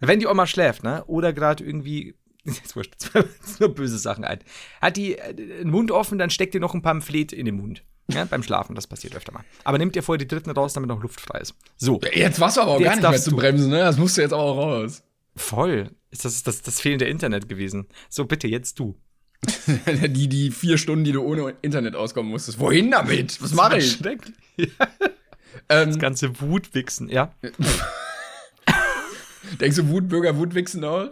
[0.00, 1.04] Wenn die Oma schläft, ne?
[1.06, 2.14] Oder gerade irgendwie.
[2.44, 4.38] Jetzt wurscht, jetzt nur böse Sachen ein.
[4.80, 7.84] Hat die äh, den Mund offen, dann steckt ihr noch ein Pamphlet in den Mund.
[8.10, 9.44] Ja, beim Schlafen, das passiert öfter mal.
[9.64, 11.54] Aber nehmt ihr vorher die dritten raus, damit noch Luft frei ist.
[11.76, 13.36] So, Jetzt war's aber auch Jetzt gar nicht mehr zu du.
[13.36, 13.80] bremsen, ne?
[13.80, 15.02] Das musst du jetzt auch raus.
[15.36, 15.90] voll.
[16.10, 17.86] Ist das das, das fehlende Internet gewesen?
[18.08, 18.96] So, bitte, jetzt du.
[20.08, 22.58] die, die vier Stunden, die du ohne Internet auskommen musstest.
[22.58, 23.40] Wohin damit?
[23.42, 23.92] Was mache ich?
[23.92, 24.34] Schrecklich.
[25.70, 27.34] Ähm, Das ganze Wutwichsen, ja.
[29.60, 31.10] denkst du, Wutbürger Wutwichsen auch?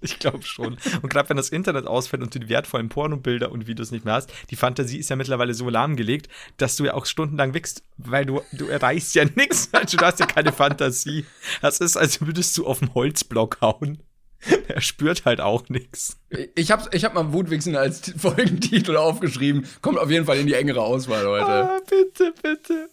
[0.00, 0.76] Ich glaube schon.
[1.02, 4.14] Und gerade wenn das Internet ausfällt und du die wertvollen Pornobilder und Videos nicht mehr
[4.14, 8.26] hast, die Fantasie ist ja mittlerweile so lahmgelegt, dass du ja auch stundenlang wickst, weil
[8.26, 9.68] du, du erreichst ja nichts.
[9.72, 11.24] Also du hast ja keine Fantasie.
[11.60, 14.02] Das ist, als würdest du auf den Holzblock hauen.
[14.68, 16.18] Er spürt halt auch nichts.
[16.54, 19.66] Ich hab, ich hab mal Wutwichsen als Folgentitel aufgeschrieben.
[19.80, 21.46] Kommt auf jeden Fall in die engere Auswahl, Leute.
[21.46, 22.88] Ah, bitte, bitte,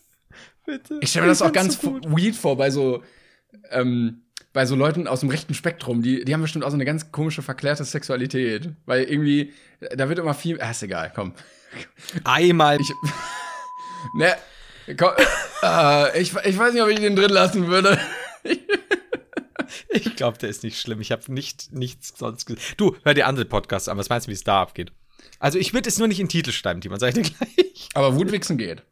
[0.66, 1.00] bitte.
[1.02, 3.04] Ich stelle mir das auch ganz so weird vor bei so,
[3.72, 6.02] ähm, bei so Leuten aus dem rechten Spektrum.
[6.02, 8.70] Die, die haben bestimmt auch so eine ganz komische, verklärte Sexualität.
[8.86, 9.54] Weil irgendwie,
[9.96, 10.62] da wird immer viel.
[10.62, 11.34] Ah, ist egal, komm.
[12.24, 12.80] Einmal.
[12.80, 12.92] Ich,
[14.16, 14.36] ne,
[14.98, 15.12] komm,
[15.64, 17.98] äh, ich, ich weiß nicht, ob ich den drin lassen würde.
[19.90, 21.02] Ich glaube, der ist nicht schlimm.
[21.02, 22.62] Ich habe nicht nichts sonst gesehen.
[22.78, 23.98] Du, hör dir andere Podcasts an.
[23.98, 24.92] Was meinst du, wie es da abgeht?
[25.40, 27.90] Also ich würde es nur nicht in den Titel schreiben, Timon, sag ich dir gleich.
[27.94, 28.84] Aber Wutwichsen geht.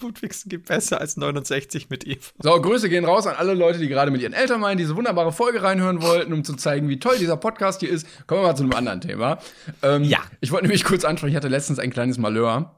[0.00, 2.30] Wutwichsen geht besser als 69 mit Eva.
[2.42, 5.32] So, Grüße gehen raus an alle Leute, die gerade mit ihren Eltern meinen, diese wunderbare
[5.32, 8.06] Folge reinhören wollten, um zu zeigen, wie toll dieser Podcast hier ist.
[8.26, 9.38] Kommen wir mal zu einem anderen Thema.
[9.82, 10.20] Ähm, Ja.
[10.40, 12.74] Ich wollte nämlich kurz ansprechen, ich hatte letztens ein kleines Malheur.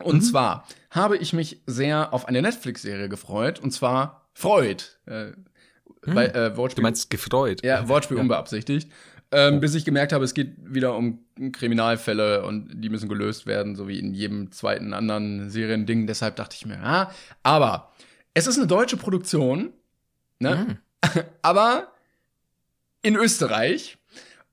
[0.00, 0.22] Und Mhm.
[0.22, 4.84] zwar habe ich mich sehr auf eine Netflix-Serie gefreut, und zwar Freud.
[5.06, 5.32] Äh,
[6.14, 6.86] bei, äh, Wortspiel, Mhm.
[6.86, 7.64] Du meinst gefreut?
[7.64, 8.90] ja, Wortspiel unbeabsichtigt.
[9.30, 11.18] Ähm, Bis ich gemerkt habe, es geht wieder um
[11.52, 16.06] Kriminalfälle und die müssen gelöst werden, so wie in jedem zweiten anderen Seriending.
[16.06, 17.10] Deshalb dachte ich mir, ja,
[17.42, 17.92] aber
[18.32, 19.72] es ist eine deutsche Produktion,
[20.38, 20.78] ne?
[21.42, 21.88] aber
[23.02, 23.98] in Österreich.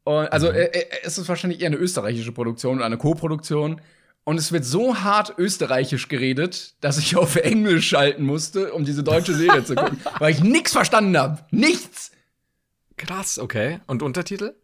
[0.03, 3.79] Und, also äh, äh, es ist wahrscheinlich eher eine österreichische Produktion oder eine Co-Produktion.
[4.25, 9.03] Und es wird so hart österreichisch geredet, dass ich auf Englisch schalten musste, um diese
[9.03, 11.45] deutsche Serie zu gucken, weil ich nichts verstanden habe.
[11.51, 12.11] Nichts.
[12.97, 13.79] Krass, okay.
[13.85, 14.55] Und Untertitel?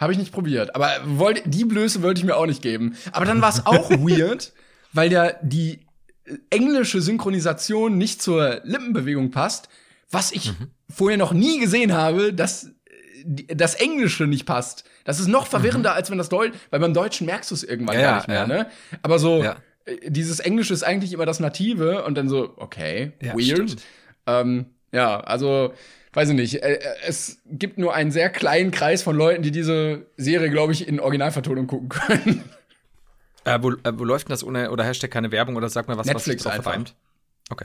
[0.00, 0.74] Habe ich nicht probiert.
[0.74, 2.96] Aber wollte, die Blöße wollte ich mir auch nicht geben.
[3.12, 4.52] Aber dann war es auch weird,
[4.92, 5.86] weil ja die
[6.50, 9.68] englische Synchronisation nicht zur Lippenbewegung passt,
[10.10, 10.52] was ich
[10.90, 12.70] vorher noch nie gesehen habe, dass
[13.24, 14.84] das Englische nicht passt.
[15.04, 17.96] Das ist noch verwirrender, als wenn das Deutsch, weil beim Deutschen merkst du es irgendwann
[17.96, 18.46] Ja, gar nicht mehr, ja.
[18.46, 18.66] ne?
[19.02, 19.56] Aber so, Ja.
[19.84, 23.76] äh, dieses Englische ist eigentlich immer das Native und dann so, okay, weird.
[24.26, 25.72] Ähm, Ja, also,
[26.12, 26.62] weiß ich nicht.
[26.62, 30.72] Äh, äh, es gibt nur einen sehr kleinen Kreis von Leuten, die diese Serie, glaube
[30.72, 32.44] ich, in Originalvertonung gucken können.
[33.44, 35.96] Äh, wo, äh, wo läuft denn das ohne oder Hashtag keine Werbung oder sag mal
[35.98, 36.70] was, Netflix was einfach.
[36.74, 36.94] reimt?
[37.50, 37.64] Okay.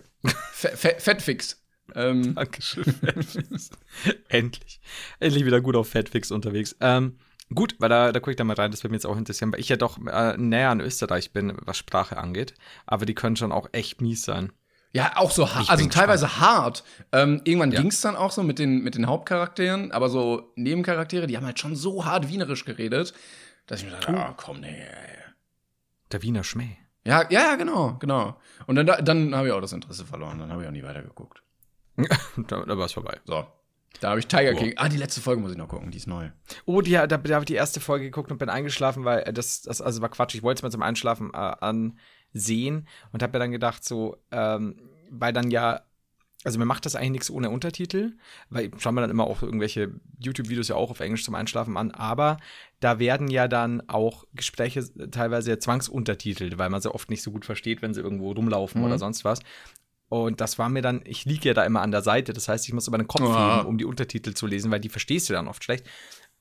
[0.51, 1.61] Fe Fettfix.
[1.95, 2.83] Ähm, Dankeschön.
[2.83, 3.69] Fatfix.
[4.29, 4.79] Endlich.
[5.19, 6.75] Endlich wieder gut auf Fatfix unterwegs.
[6.81, 7.17] Ähm,
[7.53, 9.51] gut, weil da, da gucke ich da mal rein, das wird mich jetzt auch interessieren,
[9.53, 12.53] weil ich ja doch äh, näher an Österreich bin, was Sprache angeht.
[12.85, 14.51] Aber die können schon auch echt mies sein.
[14.93, 16.83] ja, auch so hart, also teilweise hart.
[17.11, 17.81] Ähm, irgendwann Ja.
[17.81, 21.59] ging's dann auch so mit den, mit den Hauptcharakteren, aber so Nebencharaktere, die haben halt
[21.59, 23.13] schon so hart wienerisch geredet,
[23.67, 24.85] dass ich mir dachte, ah, komm, nee.
[26.11, 26.77] Der Wiener Schmäh.
[27.05, 28.37] Ja, ja, ja, genau, genau.
[28.65, 31.41] Und dann, dann habe ich auch das Interesse verloren, dann habe ich auch nie weitergeguckt.
[32.47, 33.19] da da war es vorbei.
[33.25, 33.45] So.
[33.99, 34.53] Da habe ich Tiger.
[34.53, 34.73] King.
[34.75, 36.29] Ah, die letzte Folge muss ich noch gucken, die ist neu.
[36.65, 39.33] Oh, die, da, da habe ich die erste Folge geguckt und bin eingeschlafen, weil äh,
[39.33, 40.35] das, das also war Quatsch.
[40.35, 44.79] Ich wollte es mir zum Einschlafen äh, ansehen und habe mir dann gedacht, so, ähm,
[45.09, 45.81] weil dann ja,
[46.43, 48.13] also mir macht das eigentlich nichts ohne Untertitel,
[48.49, 51.75] weil ich schaue mir dann immer auch irgendwelche YouTube-Videos ja auch auf Englisch zum Einschlafen
[51.77, 52.37] an, aber
[52.79, 57.45] da werden ja dann auch Gespräche teilweise zwangsuntertitelt, weil man sie oft nicht so gut
[57.45, 59.39] versteht, wenn sie irgendwo rumlaufen oder sonst was.
[60.09, 62.65] Und das war mir dann, ich liege ja da immer an der Seite, das heißt,
[62.67, 65.33] ich muss über den Kopf heben, um die Untertitel zu lesen, weil die verstehst du
[65.33, 65.85] dann oft schlecht.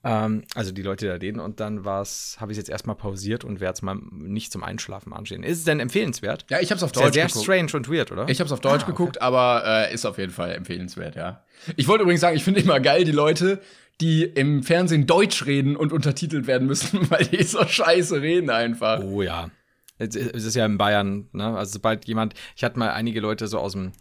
[0.04, 1.40] Ähm, also die Leute, die da reden.
[1.40, 5.12] Und dann war's, habe ich jetzt erstmal pausiert und werde es mal nicht zum Einschlafen
[5.12, 5.42] ansehen.
[5.42, 6.46] Ist es denn empfehlenswert?
[6.48, 7.44] Ja, ich habe es auf Sehr, Deutsch sehr geguckt.
[7.44, 8.28] strange und weird, oder?
[8.28, 8.92] Ich habe es auf Deutsch Ah, okay.
[8.92, 11.42] geguckt, aber äh, ist auf jeden Fall empfehlenswert, ja.
[11.74, 13.60] Ich wollte übrigens sagen, ich finde immer geil die Leute,
[14.00, 19.00] die im Fernsehen Deutsch reden und untertitelt werden müssen, weil die so scheiße reden einfach.
[19.02, 19.50] Oh ja.
[19.98, 21.56] Es es ist ja in Bayern, ne?
[21.56, 23.92] Also sobald jemand, ich hatte mal einige Leute so aus dem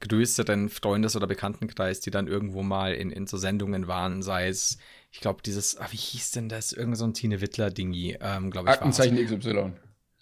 [0.00, 4.78] größeren Freundes- oder Bekanntenkreis, die dann irgendwo mal in, in so Sendungen waren, sei es,
[5.12, 6.72] ich glaube, dieses, ah, wie hieß denn das?
[6.72, 8.80] Irgend so ein Tine Wittler-Dingi, ähm, glaube ich.
[8.80, 9.00] war's.
[9.00, 9.72] Aktenzeichen XY.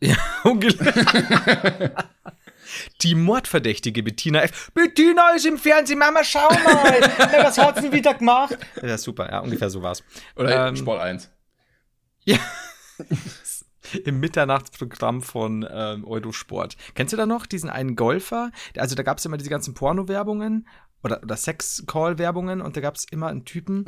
[0.44, 1.94] Unge-
[3.02, 4.70] Die Mordverdächtige Bettina F.
[4.72, 7.00] Bettina ist im Fernsehen, Mama, schau mal.
[7.18, 8.56] Na, was hat sie denn wieder gemacht?
[8.82, 10.02] Ja, super, ja, ungefähr so war's.
[10.37, 11.30] Oder Ähm, Sport 1.
[12.24, 12.38] Ja.
[14.05, 16.76] Im Mitternachtsprogramm von ähm, Eurosport.
[16.94, 18.50] Kennst du da noch diesen einen Golfer?
[18.76, 20.66] Also da gab es immer diese ganzen Porno-Werbungen
[21.02, 23.85] oder, oder Sex-Call-Werbungen und da gab es immer einen Typen,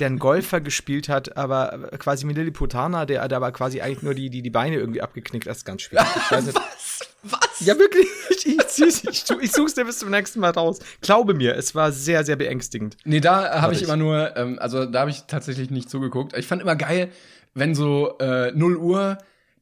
[0.00, 4.14] der einen Golfer gespielt hat, aber quasi mit Lilliputana, der, der aber quasi eigentlich nur
[4.14, 5.50] die, die, die Beine irgendwie abgeknickt hat.
[5.50, 6.06] Das ist ganz schwierig.
[6.30, 7.00] Was?
[7.22, 7.60] Was?
[7.60, 8.06] Ja, wirklich.
[8.30, 9.04] Ich, ich,
[9.42, 10.78] ich, such's dir bis zum nächsten Mal raus.
[11.00, 12.96] Glaube mir, es war sehr, sehr beängstigend.
[13.04, 16.36] Nee, da habe ich ich- immer nur, ähm, also da habe ich tatsächlich nicht zugeguckt.
[16.36, 17.10] Ich fand immer geil,
[17.54, 19.18] wenn so äh, 0 Uhr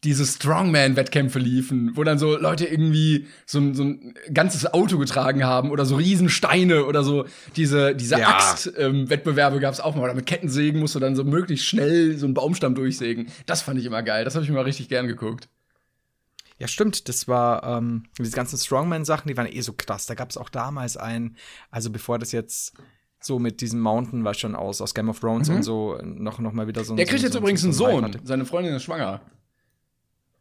[0.07, 5.45] diese Strongman-Wettkämpfe liefen, wo dann so Leute irgendwie so, ein- so ein ganzes Auto getragen
[5.45, 8.29] haben oder so Riesensteine oder so diese, diese Ja.
[8.39, 10.05] Axt-Wettbewerbe gab's auch mal.
[10.05, 13.27] Oder mit Kettensägen musst du dann so möglichst schnell so einen Baumstamm durchsägen.
[13.45, 14.25] Das fand ich immer geil.
[14.25, 15.49] Das habe ich immer richtig gern geguckt.
[16.59, 17.09] Ja, stimmt.
[17.09, 20.07] Das war, ähm, diese ganzen Strongman-Sachen, die waren eh so krass.
[20.07, 21.37] Da gab es auch damals einen,
[21.71, 22.73] also bevor das jetzt
[23.21, 26.53] so mit diesem Mountain war schon aus, aus Game of Thrones und so noch, noch
[26.53, 26.97] mal wieder so ein Mhm.
[26.99, 27.73] Der kriegt so, jetzt so, übrigens so einen
[28.13, 28.17] Sohn.
[28.25, 29.21] Seine Freundin ist schwanger.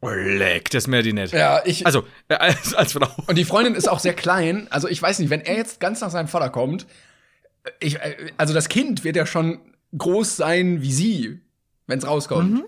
[0.06, 1.32] Oh, leck, das mehr die nicht.
[1.32, 1.84] Ja, ich.
[1.84, 3.08] Also, äh, als, als Frau.
[3.26, 4.68] Und die Freundin ist auch sehr klein.
[4.70, 6.86] Also ich weiß nicht, wenn er jetzt ganz nach seinem Vater kommt,
[7.80, 9.58] ich, äh, also das Kind wird ja schon
[9.98, 11.40] groß sein wie sie,
[11.86, 12.64] wenn es rauskommt.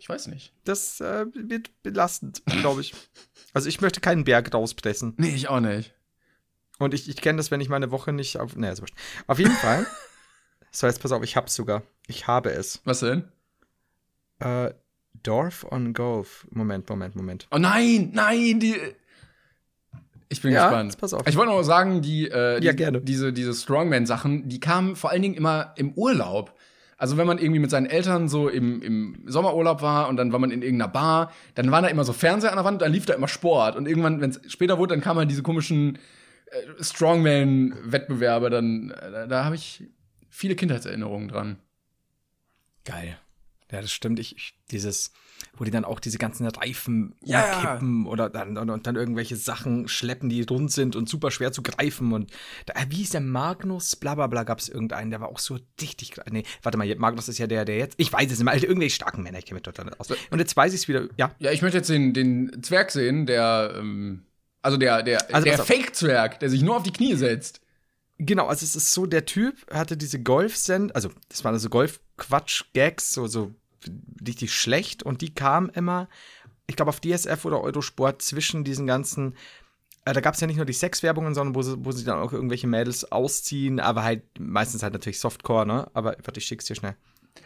[0.00, 0.52] Ich weiß nicht.
[0.64, 2.94] Das äh, wird belastend, glaube ich.
[3.52, 5.14] Also, ich möchte keinen Berg rauspressen.
[5.18, 5.94] Nee, ich auch nicht.
[6.78, 8.56] Und ich, ich kenne das, wenn ich mal eine Woche nicht auf.
[8.56, 8.96] Nee, ist wurscht.
[9.26, 9.86] Auf jeden Fall.
[10.74, 11.82] So, jetzt pass auf, ich hab's sogar.
[12.06, 12.80] Ich habe es.
[12.84, 13.30] Was denn?
[14.38, 14.72] Äh,
[15.22, 16.46] Dorf on Golf.
[16.50, 17.46] Moment, Moment, Moment.
[17.50, 18.74] Oh nein, nein, die.
[20.28, 20.96] Ich bin Ja, gespannt.
[20.98, 21.26] pass auf.
[21.26, 23.00] Ich wollte noch sagen, die, äh, die Ja, gerne.
[23.02, 26.54] diese, diese Strongman-Sachen, die kamen vor allen Dingen immer im Urlaub.
[26.96, 30.38] Also wenn man irgendwie mit seinen Eltern so im, im Sommerurlaub war und dann war
[30.38, 33.06] man in irgendeiner Bar, dann waren da immer so Fernseher an der Wand, dann lief
[33.06, 33.76] da immer Sport.
[33.76, 35.98] Und irgendwann, wenn es später wurde, dann kamen halt diese komischen
[36.46, 38.50] äh, Strongman-Wettbewerbe.
[38.50, 39.84] Dann, äh, da, da habe ich
[40.30, 41.56] viele Kindheitserinnerungen dran.
[42.84, 43.18] Geil.
[43.72, 44.18] Ja, das stimmt.
[44.20, 45.12] Ich, ich dieses,
[45.56, 47.56] wo die dann auch diese ganzen Reifen Ja.
[47.56, 51.52] umkippen oder dann, und, und dann irgendwelche Sachen schleppen, die rund sind und super schwer
[51.52, 52.12] zu greifen.
[52.12, 52.30] Und
[52.66, 53.96] da, wie hieß der Magnus?
[53.96, 56.12] Blablabla bla, bla, gab es irgendeinen, der war auch so dichtig.
[56.30, 57.94] Nee, warte mal, Magnus ist ja der, der jetzt.
[57.96, 60.10] Ich weiß es nicht mehr, also irgendwelche starken Männer, ich kenne mich total nicht aus.
[60.30, 61.08] Und jetzt weiß ich es wieder.
[61.16, 64.26] Ja, Ja, ich möchte jetzt den, den Zwerg sehen, der, ähm,
[64.60, 65.58] also der, der, Also der.
[65.58, 67.60] Fake-Zwerg, der sich nur auf die Knie setzt.
[68.18, 73.12] Genau, also es ist so, der Typ hatte diese Golf-Send, also das waren also Golf-Quatsch-Gags,
[73.12, 73.52] so, so
[74.26, 76.08] richtig schlecht und die kamen immer,
[76.66, 79.34] ich glaube auf DSF oder Eurosport zwischen diesen ganzen,
[80.04, 82.18] äh, da gab es ja nicht nur die Sexwerbungen, sondern wo sie, wo sie dann
[82.18, 85.90] auch irgendwelche Mädels ausziehen, aber halt meistens halt natürlich Softcore, ne?
[85.94, 86.96] Aber warte, ich schick's dir schnell.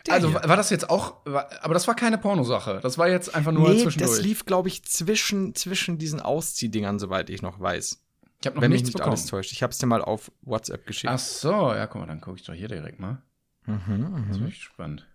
[0.06, 0.42] Der also hier.
[0.48, 2.80] war das jetzt auch, war, aber das war keine Pornosache.
[2.82, 4.10] Das war jetzt einfach nur nee, zwischendurch.
[4.16, 8.02] das lief, glaube ich, zwischen, zwischen diesen Ausziehdingern, soweit ich noch weiß.
[8.40, 9.12] Ich habe noch Wenn mich nichts nicht bekommen.
[9.12, 9.52] alles täuscht.
[9.52, 11.12] Ich habe es dir mal auf WhatsApp geschickt.
[11.12, 13.22] Ach so, ja, guck mal, dann gucke ich doch hier direkt mal.
[13.66, 15.06] Mhm, Das ist echt spannend.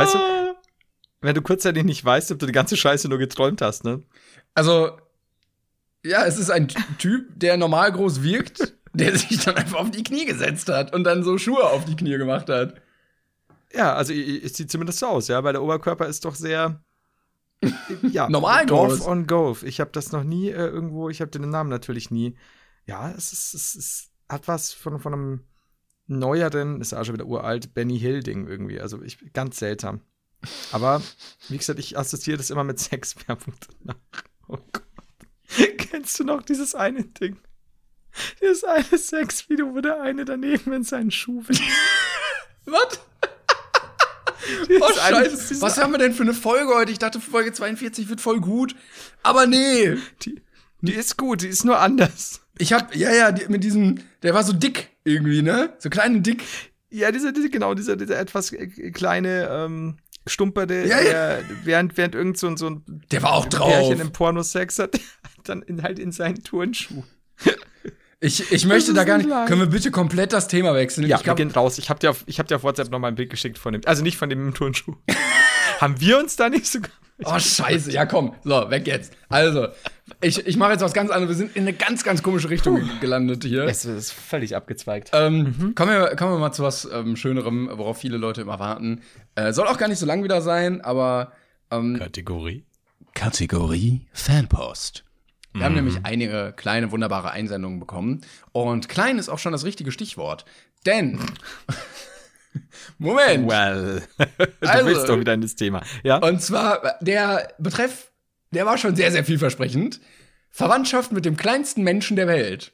[0.00, 0.18] Weißt du,
[1.20, 4.02] wenn du kurzzeitig nicht weißt, ob du die ganze Scheiße nur geträumt hast, ne?
[4.54, 4.96] Also,
[6.04, 9.90] ja, es ist ein Ty- Typ, der normal groß wirkt, der sich dann einfach auf
[9.90, 12.80] die Knie gesetzt hat und dann so Schuhe auf die Knie gemacht hat.
[13.72, 16.82] Ja, also es sieht zumindest so aus, ja, weil der Oberkörper ist doch sehr
[18.10, 19.06] ja, Normal Dorf groß.
[19.06, 19.62] on Golf.
[19.62, 22.34] Ich habe das noch nie äh, irgendwo, ich habe den Namen natürlich nie.
[22.86, 25.40] Ja, es ist, es ist hat was von, von einem
[26.10, 28.80] neueren, ist ja auch schon wieder uralt, Benny Hill Ding irgendwie.
[28.80, 30.00] Also ich ganz seltsam.
[30.72, 31.02] Aber
[31.48, 34.00] wie gesagt, ich assoziiere das immer mit Sexwerbung danach.
[34.48, 34.84] Oh Gott.
[35.78, 37.36] Kennst du noch dieses eine Ding?
[38.40, 41.58] Dieses eine Sexvideo, wo der eine daneben in seinen Schuh will.
[42.66, 43.00] Was?
[44.80, 45.60] Oh, scheiße.
[45.60, 46.90] Was haben wir denn für eine Folge heute?
[46.90, 48.74] Ich dachte, Folge 42 wird voll gut.
[49.22, 49.96] Aber nee.
[50.22, 50.42] Die,
[50.80, 52.40] die ist gut, die ist nur anders.
[52.60, 55.72] Ich hab, ja, ja, die, mit diesem, der war so dick irgendwie, ne?
[55.78, 56.44] So klein und dick.
[56.90, 59.96] Ja, dieser, diese, genau, dieser, dieser etwas äh, kleine, ähm,
[60.26, 61.02] stumperte, Ja, ja.
[61.02, 63.70] der, während, während irgend so, ein- so ein Der war auch drauf.
[63.70, 65.00] Pärchen im Porno Sex hat,
[65.44, 67.02] dann in, halt in seinen Turnschuh.
[68.22, 69.48] Ich, ich möchte da gar nicht leid.
[69.48, 71.06] Können wir bitte komplett das Thema wechseln?
[71.06, 71.78] Ja, ich wir glaub, gehen raus.
[71.78, 73.72] Ich hab dir auf, ich hab dir auf WhatsApp noch mal ein Bild geschickt von
[73.72, 74.94] dem, also nicht von dem im Turnschuh.
[75.80, 76.80] Haben wir uns da nicht so
[77.24, 77.92] Oh, scheiße.
[77.92, 78.34] Ja, komm.
[78.44, 79.12] So, weg jetzt.
[79.28, 79.68] Also,
[80.20, 81.28] ich, ich mache jetzt was ganz anderes.
[81.28, 83.64] Wir sind in eine ganz, ganz komische Richtung gelandet hier.
[83.64, 85.10] Es ist völlig abgezweigt.
[85.12, 89.02] Ähm, kommen, wir, kommen wir mal zu was ähm, Schönerem, worauf viele Leute immer warten.
[89.34, 91.32] Äh, soll auch gar nicht so lang wieder sein, aber
[91.70, 92.64] ähm, Kategorie.
[93.14, 95.04] Kategorie Fanpost.
[95.52, 98.20] Wir haben nämlich einige kleine, wunderbare Einsendungen bekommen.
[98.52, 100.44] Und klein ist auch schon das richtige Stichwort.
[100.86, 101.18] Denn.
[102.98, 103.48] Moment.
[103.48, 104.02] Well.
[104.60, 105.82] du Also- willst doch wieder in das Thema.
[106.02, 106.16] Ja?
[106.16, 108.10] Und zwar, der Betreff,
[108.50, 110.00] der war schon sehr, sehr vielversprechend.
[110.50, 112.72] Verwandtschaft mit dem kleinsten Menschen der Welt.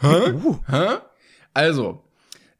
[0.00, 0.32] Hä?
[0.68, 0.86] Hä?
[1.54, 2.02] Also,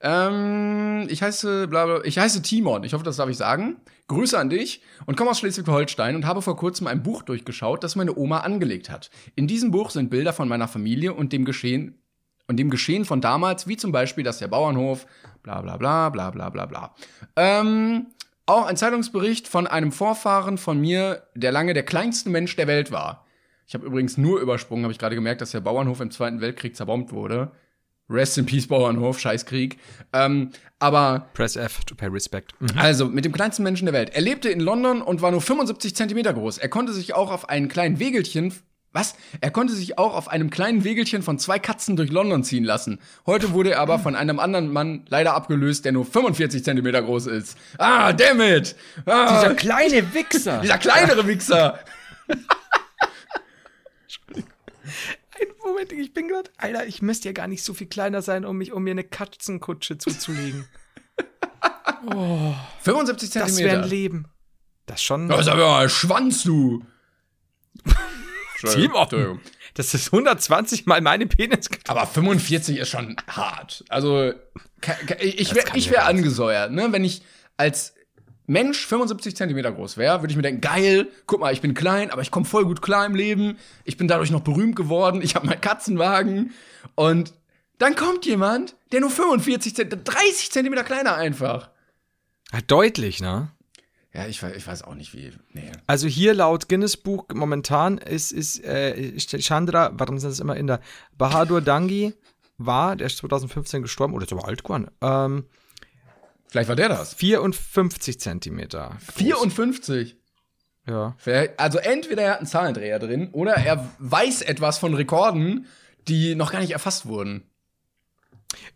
[0.01, 3.81] ähm, ich heiße, bla, bla, ich heiße Timon, ich hoffe, das darf ich sagen.
[4.07, 7.95] Grüße an dich und komme aus Schleswig-Holstein und habe vor kurzem ein Buch durchgeschaut, das
[7.95, 9.11] meine Oma angelegt hat.
[9.35, 12.01] In diesem Buch sind Bilder von meiner Familie und dem Geschehen
[12.47, 15.07] und dem Geschehen von damals, wie zum Beispiel, dass der Bauernhof,
[15.43, 16.95] bla bla bla bla bla bla bla.
[17.37, 18.07] Ähm,
[18.47, 22.91] auch ein Zeitungsbericht von einem Vorfahren von mir, der lange der kleinste Mensch der Welt
[22.91, 23.27] war.
[23.67, 26.75] Ich habe übrigens nur übersprungen, habe ich gerade gemerkt, dass der Bauernhof im Zweiten Weltkrieg
[26.75, 27.53] zerbombt wurde.
[28.11, 29.79] Rest in Peace Bauernhof, Scheißkrieg.
[30.15, 32.55] Ähm, aber Press F to pay respect.
[32.77, 34.11] also, mit dem kleinsten Menschen der Welt.
[34.15, 36.57] Er lebte in London und war nur 75 Zentimeter groß.
[36.59, 38.55] Er konnte sich auch auf einen kleinen Wegelchen.
[38.93, 39.15] Was?
[39.43, 43.01] Er konnte sich auch auf einem kleinen Wegelchen von zwei Katzen durch London ziehen lassen.
[43.27, 47.27] Heute wurde er aber von einem anderen Mann leider abgelöst, der nur 45 Zentimeter groß
[47.27, 47.59] ist.
[47.77, 48.77] Ah, damn it!
[49.05, 50.61] Ah, Dieser kleine Wichser.
[50.63, 51.79] dieser kleinere Wichser!
[55.41, 56.51] Ein Moment, ich bin gerade.
[56.57, 59.05] Alter, ich müsste ja gar nicht so viel kleiner sein, um mich, um mir eine
[59.05, 60.67] Katzenkutsche zuzulegen.
[62.81, 63.83] 75 Das wäre Zentimeter.
[63.83, 64.25] ein Leben.
[64.87, 65.29] Das schon.
[65.29, 66.83] Das ist aber ein Schwanz, du!
[68.63, 69.41] Entschuldigung, Entschuldigung.
[69.75, 71.69] Das ist 120 mal meine Penis.
[71.87, 73.85] Aber 45 ist schon hart.
[73.89, 74.33] Also,
[75.21, 76.89] ich wäre ich wär angesäuert, ne?
[76.91, 77.23] Wenn ich
[77.57, 77.95] als
[78.47, 82.11] Mensch 75 Zentimeter groß wäre, würde ich mir denken, geil, guck mal, ich bin klein,
[82.11, 83.59] aber ich komme voll gut klar im Leben.
[83.85, 85.21] Ich bin dadurch noch berühmt geworden.
[85.23, 86.53] Ich habe meinen Katzenwagen.
[86.95, 87.35] Und
[87.79, 91.71] dann kommt jemand, der nur 45 Zentimeter, 30 Zentimeter kleiner einfach.
[92.53, 93.53] Ja, deutlich, ne?
[94.19, 95.33] Ja, ich, weiß- ich weiß auch nicht, wie.
[95.53, 95.71] Nee.
[95.87, 100.67] Also hier laut Guinness Buch momentan ist, ist äh, Chandra, warum sind es immer in
[100.67, 100.81] der
[101.17, 102.15] Bahadur Dangi
[102.59, 105.45] war, der ist 2015 gestorben, oder ist aber alt geworden, ähm,
[106.51, 107.15] Vielleicht war der das.
[107.15, 108.97] 54 Zentimeter.
[109.07, 109.15] groß.
[109.17, 110.17] 54.
[110.89, 111.15] Ja.
[111.59, 115.67] Also entweder er hat einen Zahlendreher drin oder er weiß etwas von Rekorden,
[116.09, 117.43] die noch gar nicht erfasst wurden.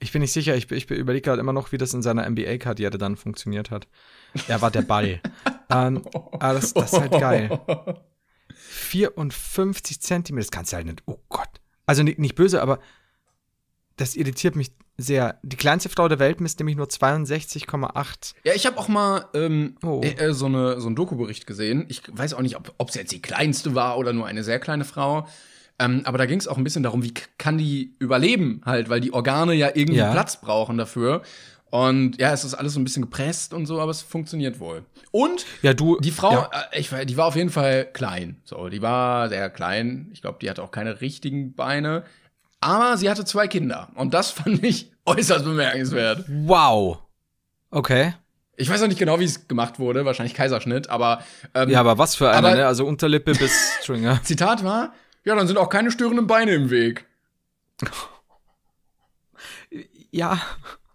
[0.01, 2.99] Ich bin nicht sicher, ich, ich überlege gerade immer noch, wie das in seiner NBA-Karriere
[2.99, 3.89] dann funktioniert hat.
[4.49, 5.21] Er war der Ball.
[5.71, 7.61] ähm, aber das, das ist halt geil.
[8.55, 11.03] 54 Zentimeter, das kannst du halt nicht.
[11.07, 11.49] Oh Gott.
[11.87, 12.79] Also nicht, nicht böse, aber
[13.97, 15.39] das irritiert mich sehr.
[15.43, 18.35] Die kleinste Frau der Welt misst nämlich nur 62,8.
[18.45, 20.01] Ja, ich habe auch mal ähm, Oh.
[20.03, 21.85] äh, äh, so, eine, so einen Doku-Bericht gesehen.
[21.89, 24.85] Ich weiß auch nicht, ob es jetzt die kleinste war oder nur eine sehr kleine
[24.85, 25.27] Frau.
[25.79, 29.01] Ähm, aber da ging es auch ein bisschen darum, wie kann die überleben halt, weil
[29.01, 30.13] die Organe ja irgendwie Ja.
[30.13, 31.23] Platz brauchen dafür.
[31.73, 34.85] Und ja, es ist alles so ein bisschen gepresst und so, aber es funktioniert wohl.
[35.11, 35.99] Und Ja, du.
[36.01, 36.51] die Frau, Ja.
[36.71, 38.43] äh, ich, die war auf jeden Fall klein.
[38.45, 40.11] So, die war sehr klein.
[40.13, 42.05] Ich glaube, die hatte auch keine richtigen Beine.
[42.61, 43.89] Aber sie hatte zwei Kinder.
[43.95, 46.27] Und das fand ich äußerst bemerkenswert.
[46.29, 46.99] Wow.
[47.71, 48.13] Okay.
[48.57, 51.97] Ich weiß auch nicht genau, wie es gemacht wurde, wahrscheinlich Kaiserschnitt, aber ähm, Ja, aber
[51.97, 52.67] was für einer, ne?
[52.67, 53.51] Also Unterlippe bis
[53.83, 54.21] Stringer.
[54.25, 54.93] Zitat war,
[55.25, 57.07] ja, dann sind auch keine störenden Beine im Weg.
[60.11, 60.39] Ja.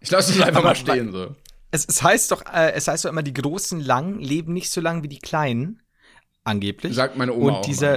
[0.00, 1.34] Ich lasse es einfach mal stehen so.
[1.70, 4.80] Es, es heißt doch, äh, es heißt doch immer, die großen Lang leben nicht so
[4.80, 5.82] lang wie die kleinen.
[6.44, 6.94] Angeblich.
[6.94, 7.96] Sagt meine Oma Und auch dieser,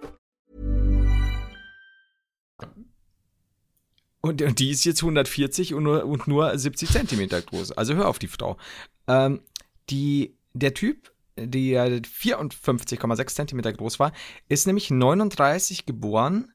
[4.21, 7.71] und, und die ist jetzt 140 und nur, und nur 70 Zentimeter groß.
[7.73, 8.57] Also hör auf die Frau.
[9.07, 9.41] Ähm,
[9.89, 14.13] die, der Typ, der 54,6 Zentimeter groß war,
[14.47, 16.51] ist nämlich 39 geboren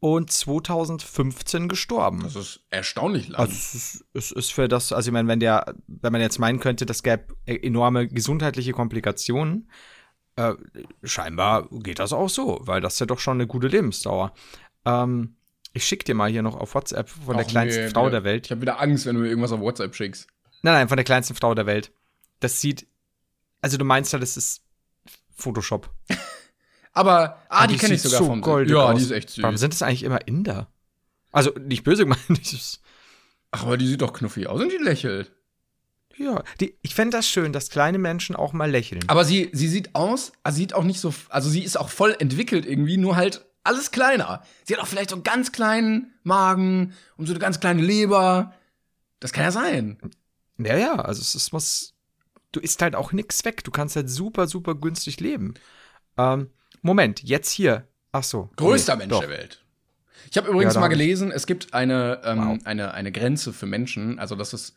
[0.00, 2.20] und 2015 gestorben.
[2.24, 3.40] Das ist erstaunlich lang.
[3.40, 6.38] Also es ist, es ist für das, also ich meine, wenn der, wenn man jetzt
[6.38, 9.70] meinen könnte, das gäbe enorme gesundheitliche Komplikationen,
[10.36, 10.54] äh,
[11.04, 14.34] scheinbar geht das auch so, weil das ist ja doch schon eine gute Lebensdauer.
[14.84, 15.36] Ähm,
[15.74, 18.12] ich schick dir mal hier noch auf WhatsApp von der Ach, kleinsten nee, Frau wieder-
[18.12, 18.46] der Welt.
[18.46, 20.26] Ich habe wieder Angst, wenn du mir irgendwas auf WhatsApp schickst.
[20.62, 21.92] Nein, nein, von der kleinsten Frau der Welt.
[22.40, 22.86] Das sieht,
[23.60, 24.62] also du meinst ja, das ist
[25.36, 25.90] Photoshop.
[26.92, 28.98] Aber, ah, die, sieht kenne ich sogar so vom goldig Ja, aus.
[28.98, 29.42] die ist echt süß.
[29.42, 30.68] Warum sind das eigentlich immer Inder?
[31.32, 32.80] Also nicht böse gemeint, ist-
[33.50, 35.30] Ach, aber die sieht doch knuffig aus und die lächelt.
[36.16, 39.02] ja, die, ich fände das schön, dass kleine Menschen auch mal lächeln.
[39.08, 42.16] Aber sie, sie sieht aus, also sieht auch nicht so, also sie ist auch voll
[42.18, 44.42] entwickelt irgendwie, nur halt alles kleiner.
[44.64, 48.54] Sie hat auch vielleicht so einen ganz kleinen Magen und so eine ganz kleine Leber.
[49.20, 49.98] Das kann ja sein.
[50.58, 51.94] Ja, ja, also es ist was,
[52.52, 53.64] du isst halt auch nix weg.
[53.64, 55.54] Du kannst halt super, super günstig leben.
[56.16, 56.50] Ähm,
[56.82, 57.88] Moment, jetzt hier.
[58.12, 58.50] Ach so.
[58.56, 59.20] Größter nee, Mensch doch.
[59.20, 59.64] der Welt.
[60.30, 62.58] Ich habe übrigens Ja, mal gelesen, es gibt eine, ähm, Wow.
[62.64, 64.74] eine, eine Grenze für Menschen, also dass es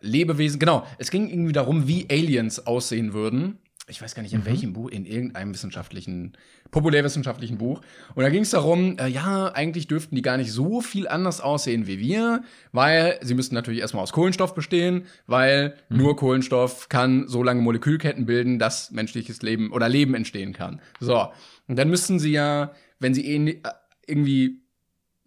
[0.00, 3.58] Lebewesen, genau, es ging irgendwie darum, wie Aliens aussehen würden.
[3.90, 4.24] Ich weiß gar Mhm.
[4.24, 6.32] nicht, in welchem Buch, in irgendeinem wissenschaftlichen,
[6.70, 7.80] populärwissenschaftlichen Buch.
[8.14, 11.40] Und da ging es darum, äh, ja, eigentlich dürften die gar nicht so viel anders
[11.40, 15.96] aussehen wie wir, weil sie müssten natürlich erstmal aus Kohlenstoff bestehen, weil Mhm.
[15.98, 20.80] nur Kohlenstoff kann so lange Molekülketten bilden, dass menschliches Leben oder Leben entstehen kann.
[21.00, 21.28] So.
[21.68, 23.60] Und dann müssten sie ja, wenn sie eh,
[24.06, 24.60] irgendwie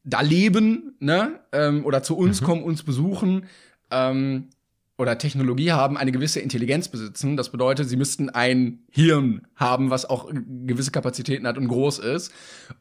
[0.04, 3.46] da leben, ne, ähm, oder zu uns kommen, uns besuchen,
[3.92, 4.50] ähm,
[4.98, 7.36] oder Technologie haben, eine gewisse Intelligenz besitzen.
[7.36, 12.32] Das bedeutet, sie müssten ein Hirn haben, was auch gewisse Kapazitäten hat und groß ist.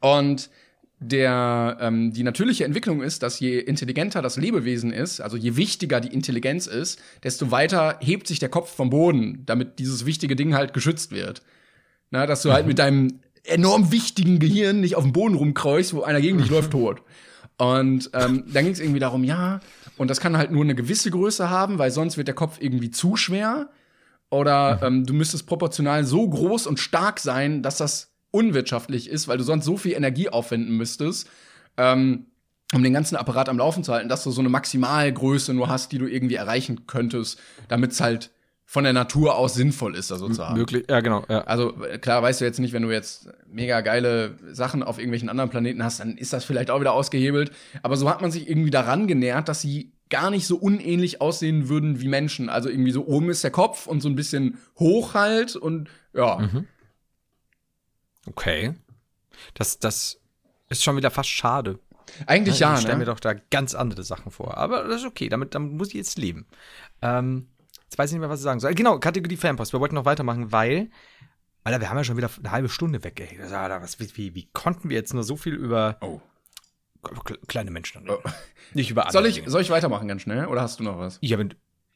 [0.01, 0.51] Und
[1.01, 6.01] der, ähm, die natürliche Entwicklung ist, dass je intelligenter das Lebewesen ist, also je wichtiger
[6.01, 10.55] die Intelligenz ist, desto weiter hebt sich der Kopf vom Boden, damit dieses wichtige Ding
[10.55, 11.43] halt geschützt wird.
[12.11, 16.03] Na, dass du halt mit deinem enorm wichtigen Gehirn nicht auf dem Boden rumkreuchst, wo
[16.03, 17.03] einer gegen dich läuft tot.
[17.59, 19.61] Und ähm, dann ging es irgendwie darum, ja,
[19.97, 22.91] und das kann halt nur eine gewisse Größe haben, weil sonst wird der Kopf irgendwie
[22.91, 23.71] zu schwer.
[24.31, 29.39] Oder ähm, du müsstest proportional so groß und stark sein, dass das unwirtschaftlich ist, weil
[29.39, 31.29] du sonst so viel Energie aufwenden müsstest,
[31.77, 32.27] ähm,
[32.73, 35.93] um den ganzen Apparat am Laufen zu halten, dass du so eine Maximalgröße nur hast,
[35.93, 37.39] die du irgendwie erreichen könntest,
[37.69, 38.31] damit es halt
[38.73, 40.57] von der Natur aus sinnvoll ist, das so zu haben.
[40.57, 41.27] Möglich, ja, genau.
[41.29, 41.43] Ja.
[41.43, 45.29] Also äh, klar, weißt du jetzt nicht, wenn du jetzt mega geile Sachen auf irgendwelchen
[45.29, 47.53] anderen Planeten hast, dann ist das vielleicht auch wieder ausgehebelt.
[47.83, 51.69] Aber so hat man sich irgendwie daran genähert, dass sie gar nicht so unähnlich aussehen
[51.69, 52.49] würden wie Menschen.
[52.49, 56.39] Also irgendwie so oben ist der Kopf und so ein bisschen hoch halt und ja.
[56.39, 56.67] Mhm.
[58.25, 58.73] Okay.
[59.53, 60.19] Das, das
[60.71, 61.79] ist schon wieder fast schade.
[62.27, 63.11] Eigentlich ja, ich stelle mir ne?
[63.11, 64.57] doch da ganz andere Sachen vor.
[64.57, 66.47] Aber das ist okay, damit, damit muss ich jetzt leben.
[67.03, 67.49] Ähm,
[67.93, 68.75] jetzt weiß ich nicht mehr, was ich sagen soll.
[68.75, 69.73] Genau, Kategorie Fanpost.
[69.73, 70.91] Wir wollten noch weitermachen, weil,
[71.65, 73.21] Alter, wir haben ja schon wieder eine halbe Stunde weg.
[73.21, 73.41] Ey.
[73.43, 76.21] Alter, was, wie, wie, konnten wir jetzt nur so viel über Oh.
[77.03, 78.19] kle- kleine Menschen reden?
[78.25, 78.29] Oh.
[78.75, 79.51] Nicht über andere Soll ich, Dinge.
[79.51, 81.19] soll ich weitermachen ganz schnell oder hast du noch was?
[81.21, 81.49] Ich habe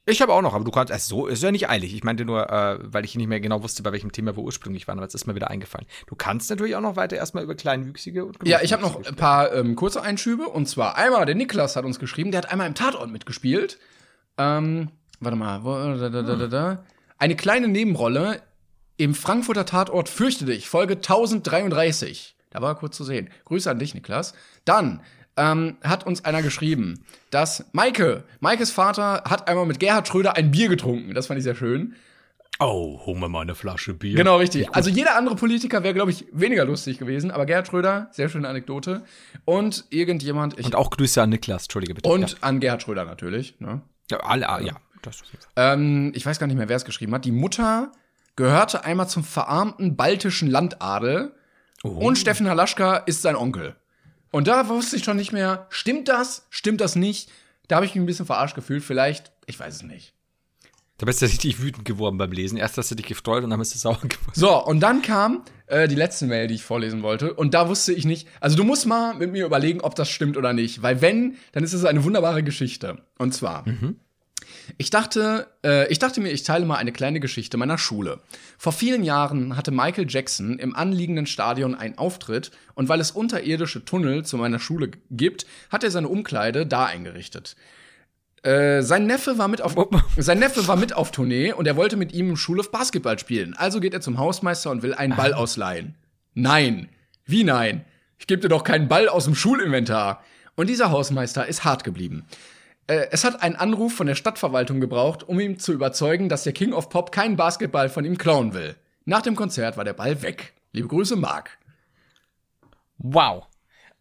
[0.09, 1.93] ich habe auch noch, aber du kannst erst so, ist ja nicht eilig.
[1.93, 4.87] Ich meinte nur, äh, weil ich nicht mehr genau wusste, bei welchem Thema wir ursprünglich
[4.87, 5.87] waren, aber jetzt ist mir wieder eingefallen.
[6.07, 9.17] Du kannst natürlich auch noch weiter erstmal über Kleinwüchsige und Ja, ich habe noch ein
[9.17, 10.47] paar ähm, kurze Einschübe.
[10.49, 13.81] Und zwar einmal, der Niklas hat uns geschrieben, der hat einmal im Tatort mitgespielt.
[14.39, 14.91] Ähm,
[15.21, 15.61] warte mal,
[15.99, 16.85] da, da, da, da, da.
[17.19, 18.43] Eine kleine Nebenrolle
[18.97, 22.37] im Frankfurter Tatort Fürchte dich, Folge 1033.
[22.51, 23.31] Da war er kurz zu sehen.
[23.45, 24.35] Grüße an dich, Niklas.
[24.65, 25.01] Dann
[25.37, 30.51] ähm, hat uns einer geschrieben, dass Maike, Maikes Vater, hat einmal mit Gerhard Schröder ein
[30.51, 31.15] Bier getrunken.
[31.15, 31.95] Das fand ich sehr schön.
[32.59, 34.17] Oh, hol mir mal eine Flasche Bier.
[34.17, 34.75] Genau, richtig.
[34.75, 37.31] Also jeder andere Politiker wäre, glaube ich, weniger lustig gewesen.
[37.31, 39.05] Aber Gerhard Schröder, sehr schöne Anekdote.
[39.45, 42.09] Und irgendjemand, ich, Und auch Grüße an Niklas, entschuldige bitte.
[42.09, 43.61] und an Gerhard Schröder natürlich.
[43.61, 43.83] Ne?
[44.11, 44.77] ja, ja alle, ah, ja.
[45.07, 45.23] Das.
[45.57, 47.25] Ähm, ich weiß gar nicht mehr, wer es geschrieben hat.
[47.25, 47.93] Die Mutter
[48.37, 51.35] gehörte einmal zum verarmten baltischen Landadel
[51.83, 53.77] und Steffen Halaschka ist sein Onkel.
[54.33, 57.31] Und da wusste ich schon nicht mehr, stimmt das, stimmt das nicht?
[57.69, 60.13] Da habe ich mich ein bisschen verarscht gefühlt, vielleicht, ich weiß es nicht.
[60.99, 62.57] Da bist du richtig wütend geworden beim Lesen.
[62.57, 64.33] Erst hast du dich gefreut und dann bist du sauer geworden.
[64.33, 67.35] So, und dann kam äh, die letzte Mail, die ich vorlesen wollte.
[67.35, 70.39] Und da wusste ich nicht, also du musst mal mit mir überlegen, ob das stimmt
[70.39, 70.83] oder nicht.
[70.83, 73.03] Weil wenn, dann ist es eine wunderbare Geschichte.
[73.19, 73.65] Und zwar,
[74.79, 78.21] ich dachte, äh, ich dachte mir, ich teile mal eine kleine Geschichte meiner Schule.
[78.59, 83.85] Vor vielen Jahren hatte Michael Jackson im anliegenden Stadion einen Auftritt und weil es unterirdische
[83.85, 87.57] Tunnel zu meiner Schule gibt, hat er seine Umkleide da eingerichtet.
[88.43, 89.75] Äh, sein Neffe war mit auf
[90.17, 93.55] sein Neffe war mit auf Tournee und er wollte mit ihm im Schulhof Basketball spielen.
[93.55, 95.97] Also geht er zum Hausmeister und will einen Ball ausleihen.
[96.35, 96.89] Nein.
[97.25, 97.85] Wie nein?
[98.19, 100.23] Ich gebe dir doch keinen Ball aus dem Schulinventar.
[100.55, 102.25] Und dieser Hausmeister ist hart geblieben.
[102.87, 106.53] Äh, es hat einen Anruf von der Stadtverwaltung gebraucht, um ihm zu überzeugen, dass der
[106.53, 108.77] King of Pop keinen Basketball von ihm klauen will.
[109.05, 110.55] Nach dem Konzert war der Ball weg.
[110.73, 111.59] Liebe Grüße, Marc.
[112.99, 113.47] Wow.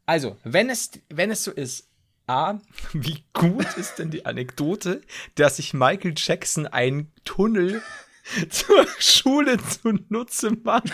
[0.05, 1.89] Also, wenn es, wenn es so ist,
[2.27, 2.59] A,
[2.93, 5.01] wie gut ist denn die Anekdote,
[5.35, 7.81] dass sich Michael Jackson einen Tunnel
[8.49, 10.91] zur Schule zunutze macht,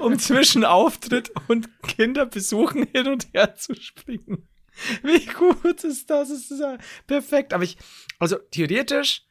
[0.00, 4.46] um zwischen Auftritt und Kinderbesuchen hin und her zu springen.
[5.02, 6.30] Wie gut ist das?
[6.30, 6.76] Es ist ja
[7.06, 7.52] perfekt.
[7.54, 7.76] Aber ich,
[8.18, 9.22] also theoretisch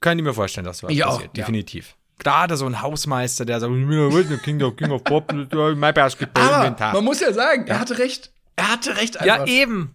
[0.00, 1.36] kann ich mir vorstellen, dass was Ich auch, passiert.
[1.36, 1.44] ja.
[1.44, 1.96] Definitiv.
[2.20, 3.72] Gerade so ein Hausmeister, der sagt,
[4.42, 5.32] King of, King of Pop,
[5.76, 6.92] mein Basketball Aber Inventar.
[6.94, 8.32] man muss ja sagen, er hatte recht.
[8.56, 9.46] Er hatte recht Ja, einfach.
[9.48, 9.94] eben.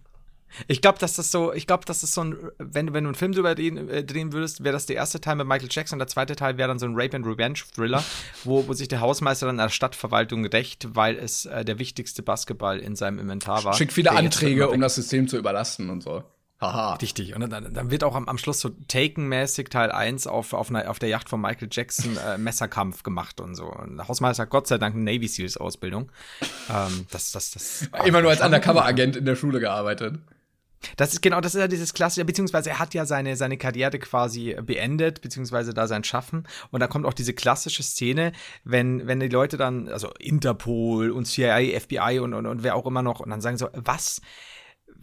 [0.68, 3.14] Ich glaube, dass das so, ich glaube, dass das so ein, wenn, wenn du einen
[3.14, 6.08] Film drüber drehen, äh, drehen würdest, wäre das der erste Teil mit Michael Jackson, der
[6.08, 8.02] zweite Teil wäre dann so ein Rape and Revenge Thriller,
[8.44, 12.22] wo, wo sich der Hausmeister dann an der Stadtverwaltung rächt, weil es äh, der wichtigste
[12.22, 13.74] Basketball in seinem Inventar war.
[13.74, 16.24] Schickt viele Anträge, um das System zu überlasten und so.
[16.60, 16.94] Haha.
[16.94, 17.34] Richtig.
[17.34, 20.88] Und dann, dann wird auch am, am Schluss so Taken-mäßig Teil 1 auf, auf, einer,
[20.88, 23.66] auf der Yacht von Michael Jackson äh, Messerkampf gemacht und so.
[23.66, 26.10] Und der Hausmeister hat Gott sei Dank eine Navy Seals Ausbildung.
[26.70, 27.88] Ähm, das, das, das.
[28.04, 30.18] Immer nur als Undercover-Agent in der Schule gearbeitet.
[30.96, 33.98] Das ist genau, das ist ja dieses klassische, beziehungsweise er hat ja seine, seine Karriere
[33.98, 36.46] quasi beendet, beziehungsweise da sein Schaffen.
[36.70, 38.32] Und da kommt auch diese klassische Szene,
[38.64, 42.86] wenn, wenn die Leute dann, also Interpol und CIA, FBI und, und, und wer auch
[42.86, 44.20] immer noch, und dann sagen so, was,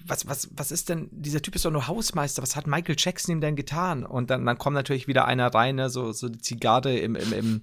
[0.06, 3.34] was, was, was ist denn, dieser Typ ist doch nur Hausmeister, was hat Michael Jackson
[3.34, 4.06] ihm denn getan?
[4.06, 7.34] Und dann, dann kommt natürlich wieder einer rein, ne, so, so die Zigarre im, im,
[7.34, 7.62] im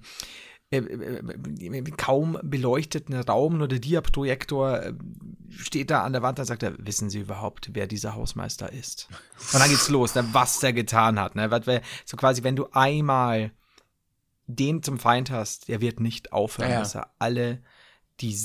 [1.97, 4.93] kaum beleuchteten Raum, nur der Dia-Projektor äh,
[5.57, 9.07] steht da an der Wand, da sagt er, wissen Sie überhaupt, wer dieser Hausmeister ist?
[9.53, 11.35] Und dann geht's los, ne, was der getan hat.
[11.35, 11.49] Ne?
[12.05, 13.51] So quasi, wenn du einmal
[14.45, 16.79] den zum Feind hast, der wird nicht aufhören, Ja, ja.
[16.81, 17.61] dass er alle,
[18.21, 18.35] die,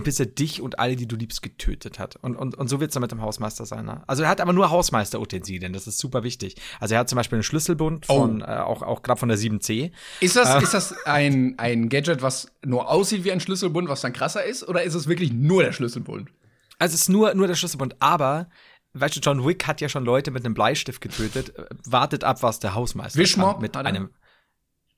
[0.00, 2.16] bis er dich und alle, die du liebst, getötet hat.
[2.16, 3.86] Und, und, und so wird's dann mit dem Hausmeister sein.
[3.86, 4.02] Ne?
[4.06, 6.56] Also er hat aber nur Hausmeister-Utensilien, das ist super wichtig.
[6.80, 9.92] Also er hat zum Beispiel einen Schlüsselbund von, äh, auch, auch gerade von der 7C.
[10.20, 14.12] Ist das, ist das ein, ein Gadget, was nur aussieht wie ein Schlüsselbund, was dann
[14.12, 14.68] krasser ist?
[14.68, 16.30] Oder ist es wirklich nur der Schlüsselbund?
[16.78, 18.48] Also es ist nur, nur der Schlüsselbund, aber
[18.94, 21.56] weißt du, John Wick hat ja schon Leute mit einem Bleistift getötet.
[21.56, 24.10] Äh, Wartet ab, was der Hausmeister Wischmopp kann mit einem.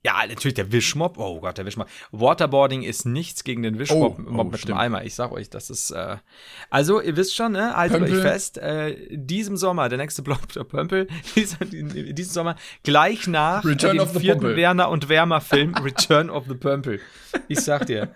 [0.05, 1.17] Ja, natürlich der Wischmopp.
[1.17, 1.89] Oh Gott, der Wischmopp.
[2.11, 4.79] Waterboarding ist nichts gegen den Wischmopp Oh, oh, mit dem stimmt.
[4.79, 5.03] Eimer.
[5.03, 5.89] Ich sag euch, das ist.
[5.89, 6.17] Äh,
[6.69, 7.75] also ihr wisst schon, ne?
[7.75, 8.17] Haltet Pömpel.
[8.17, 8.59] euch fest.
[8.59, 11.07] Äh, diesem Sommer der nächste Block der Pömpel.
[11.35, 14.57] Dieser, diesen Sommer gleich nach Return dem vierten Pömpel.
[14.57, 16.99] Werner und Wärmer Film Return of the Pömpel.
[17.47, 18.13] Ich sag dir,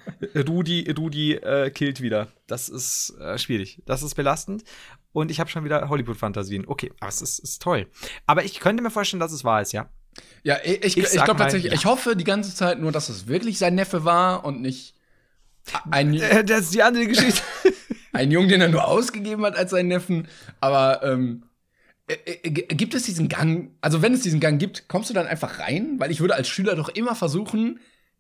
[0.48, 2.28] Rudi, Rudi äh, killt wieder.
[2.46, 3.82] Das ist äh, schwierig.
[3.88, 4.64] Das ist belastend.
[5.12, 6.68] Und ich habe schon wieder Hollywood-Fantasien.
[6.68, 7.88] Okay, aber es ist, ist toll.
[8.28, 9.90] Aber ich könnte mir vorstellen, dass es wahr ist, ja.
[10.44, 11.78] Ja, ich, ich, Ich glaube tatsächlich, ja.
[11.78, 14.96] ich hoffe die ganze Zeit nur, dass es wirklich sein Neffe war und nicht
[15.92, 17.42] ein, Äh, das ist die andere Geschichte.
[18.14, 20.28] ein Jungen, den er nur ausgegeben hat als seinen Neffen.
[20.60, 21.44] Aber ähm,
[22.08, 25.28] äh, äh, gibt es diesen Gang, also wenn es diesen Gang gibt, kommst du dann
[25.28, 25.96] einfach rein?
[26.00, 27.80] Weil ich würde als Schüler doch immer versuchen,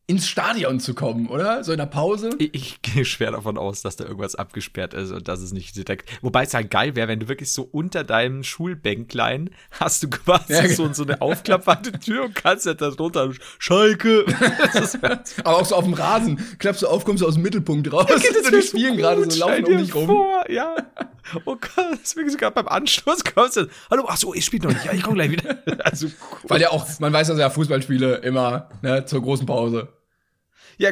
[0.09, 1.63] ins Stadion zu kommen, oder?
[1.63, 2.31] So in der Pause.
[2.39, 5.75] Ich, ich gehe schwer davon aus, dass da irgendwas abgesperrt ist und dass es nicht
[5.75, 6.09] direkt.
[6.23, 10.53] Wobei es halt geil wäre, wenn du wirklich so unter deinem Schulbänklein hast du quasi
[10.53, 13.29] Ja, so, so eine aufklappbare Tür und kannst ja da drunter
[13.59, 14.25] Schalke.
[15.43, 16.43] Aber auch so auf dem Rasen.
[16.57, 18.07] Klappst du auf, kommst du aus dem Mittelpunkt raus.
[18.09, 20.07] das die spielen so gerade so, laufen um dich rum.
[20.07, 20.75] Vor, ja.
[21.45, 23.67] Oh Gott, deswegen sogar beim Anschluss kommst du.
[23.91, 24.85] Hallo, ach so, ich spiele noch nicht.
[24.85, 25.59] Ja, ich komme gleich wieder.
[25.83, 26.49] Also, cool.
[26.49, 29.87] Weil ja auch, man weiß, dass ja Fußballspiele immer ne, zur großen Pause.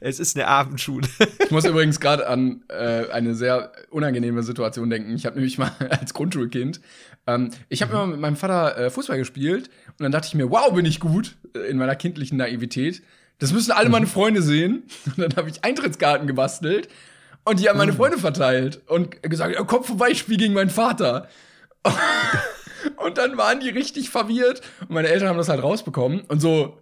[0.00, 1.08] Es ist eine Abendschule.
[1.44, 5.14] Ich muss übrigens gerade an äh, eine sehr unangenehme Situation denken.
[5.14, 6.80] Ich habe nämlich mal als Grundschulkind,
[7.26, 10.50] ähm, ich habe immer mit meinem Vater äh, Fußball gespielt und dann dachte ich mir,
[10.50, 13.02] wow, bin ich gut äh, in meiner kindlichen Naivität.
[13.38, 14.84] Das müssen alle meine Freunde sehen.
[15.06, 16.88] Und dann habe ich Eintrittskarten gebastelt
[17.44, 20.70] und die an meine Freunde verteilt und gesagt, ja, komm vorbei, ich spiel gegen meinen
[20.70, 21.28] Vater.
[22.96, 26.78] Und dann waren die richtig verwirrt und meine Eltern haben das halt rausbekommen und so,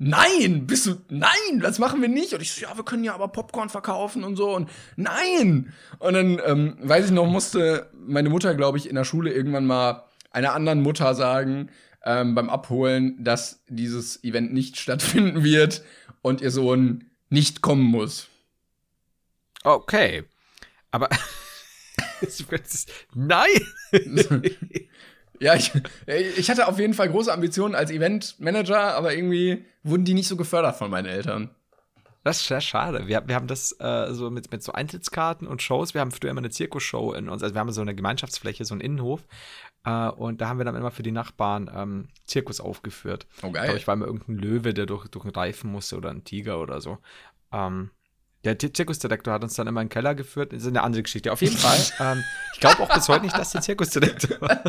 [0.00, 2.32] nein, bist du, nein, das machen wir nicht.
[2.32, 5.72] Und ich so, ja, wir können ja aber Popcorn verkaufen und so und nein.
[5.98, 9.66] Und dann, ähm, weiß ich noch, musste meine Mutter, glaube ich, in der Schule irgendwann
[9.66, 11.70] mal einer anderen Mutter sagen,
[12.04, 15.84] ähm, beim Abholen, dass dieses Event nicht stattfinden wird
[16.22, 18.28] und ihr Sohn nicht kommen muss.
[19.62, 20.24] Okay.
[20.90, 21.08] Aber.
[23.14, 23.48] Nein!
[25.40, 25.72] Ja, ich,
[26.06, 30.36] ich hatte auf jeden Fall große Ambitionen als Eventmanager, aber irgendwie wurden die nicht so
[30.36, 31.50] gefördert von meinen Eltern.
[32.22, 33.06] Das ist sehr schade.
[33.06, 35.94] Wir, wir haben das äh, so mit, mit so Eintrittskarten und Shows.
[35.94, 37.42] Wir haben früher immer eine Zirkusshow in uns.
[37.42, 39.22] Also wir haben so eine Gemeinschaftsfläche, so einen Innenhof.
[39.86, 43.26] Äh, und da haben wir dann immer für die Nachbarn ähm, Zirkus aufgeführt.
[43.42, 43.62] Oh, geil.
[43.62, 46.24] Ich glaube, ich war immer irgendein Löwe, der durch, durch einen Reifen musste oder ein
[46.24, 46.98] Tiger oder so.
[47.52, 47.90] Ähm,
[48.44, 50.52] der Zirkusdirektor hat uns dann immer in den Keller geführt.
[50.52, 51.32] Das ist eine andere Geschichte.
[51.32, 51.78] Auf jeden Fall.
[52.00, 52.22] ähm,
[52.52, 54.62] ich glaube auch bis heute nicht, dass der Zirkusdirektor war.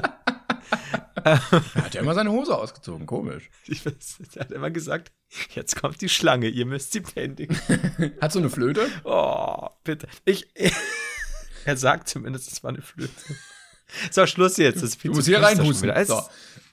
[1.23, 1.39] Er
[1.75, 3.49] hat ja immer seine Hose ausgezogen, komisch.
[3.67, 5.11] Ich weiß, er hat immer gesagt,
[5.53, 7.55] jetzt kommt die Schlange, ihr müsst sie bändigen.
[8.21, 8.87] Hat so eine Flöte?
[9.03, 10.07] Oh, bitte.
[10.25, 10.47] Ich,
[11.65, 13.11] er sagt zumindest, es war eine Flöte.
[14.09, 14.81] So, Schluss jetzt.
[14.81, 15.91] Das Du musst hier reinhusten.
[16.05, 16.21] So.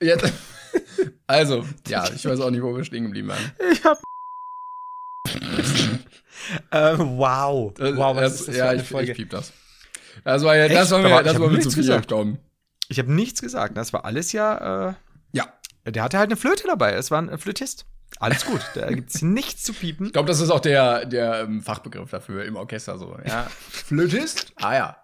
[0.00, 0.32] Jetzt.
[1.26, 3.52] Also, ja, ich weiß auch nicht, wo wir stehen geblieben waren.
[3.72, 4.00] Ich hab.
[6.70, 7.72] äh, wow.
[7.74, 9.10] Das- Wow, was das, ist das ja, für eine ich, Folge?
[9.12, 9.52] ich piep das.
[10.24, 10.90] Das war ja, das Echt?
[10.90, 12.08] war mir, das war mir zu viel, gesagt.
[12.10, 12.38] Tom.
[12.88, 13.76] Ich habe nichts gesagt.
[13.76, 14.96] Das war alles ja.
[15.32, 15.52] Ja.
[15.84, 16.92] Äh, der hatte halt eine Flöte dabei.
[16.92, 17.86] Es war ein Flötist.
[18.20, 18.60] Alles gut.
[18.74, 20.06] Da gibt's nichts zu piepen.
[20.06, 23.16] Ich glaube, das ist auch der, der ähm, Fachbegriff dafür im Orchester so.
[23.24, 23.44] Ja.
[23.68, 24.52] Flötist?
[24.56, 24.96] Ah ja.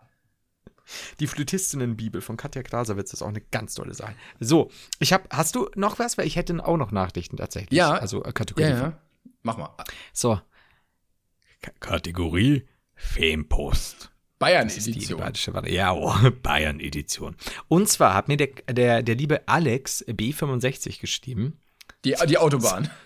[1.18, 4.14] Die Flötistinnenbibel von Katja Krasowitz ist auch eine ganz tolle Sache.
[4.38, 5.24] So, ich habe.
[5.30, 6.18] Hast du noch was?
[6.18, 7.76] Weil ich hätte auch noch Nachrichten tatsächlich.
[7.76, 7.92] Ja.
[7.92, 8.68] Also äh, Kategorie.
[8.68, 8.98] Ja, ja.
[9.42, 9.70] Mach mal.
[10.12, 10.40] So.
[11.62, 14.10] K Kategorie Famepost.
[14.38, 15.20] Bayern Das ist die Edition.
[15.20, 15.76] bayerische Variante.
[15.76, 17.36] Ja, oh, Bayern-Edition.
[17.68, 21.58] Und zwar hat mir der, der, der liebe Alex B65 geschrieben.
[22.04, 22.90] Die, die Autobahn.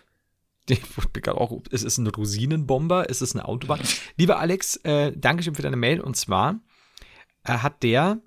[0.70, 0.83] Ich
[1.14, 3.09] gerade auch, ist es ein Rosinenbomber?
[3.09, 3.81] Ist es eine Autobahn?
[4.18, 5.99] Lieber Alex, äh, Dankeschön für deine Mail.
[5.99, 6.61] Und zwar
[7.45, 8.18] äh, hat der,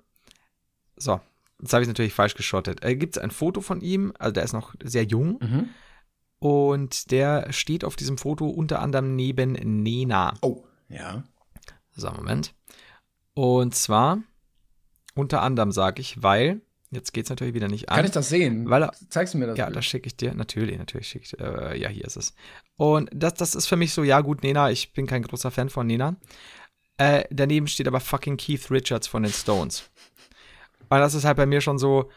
[0.96, 1.20] so,
[1.60, 2.82] jetzt habe ich natürlich falsch geschottet.
[2.82, 4.12] Äh, Gibt es ein Foto von ihm?
[4.18, 5.38] Also der ist noch sehr jung.
[5.40, 5.68] Mhm.
[6.40, 10.34] Und der steht auf diesem Foto unter anderem neben Nena.
[10.42, 10.64] Oh.
[10.88, 11.22] Ja.
[11.94, 12.54] So, Moment.
[13.34, 14.18] Und zwar
[15.14, 16.60] unter anderem sage ich, weil,
[16.90, 17.96] jetzt geht es natürlich wieder nicht an.
[17.96, 18.68] Kann ich das sehen?
[18.70, 19.58] Weil Zeigst du mir das?
[19.58, 20.34] Ja, das schicke ich dir.
[20.34, 22.34] Natürlich, natürlich schicke ich äh, Ja, hier ist es.
[22.76, 25.68] Und das, das ist für mich so, ja gut, Nena, ich bin kein großer Fan
[25.70, 26.16] von Nena.
[26.98, 29.90] Äh, daneben steht aber fucking Keith Richards von den Stones.
[30.88, 32.10] Und das ist halt bei mir schon so,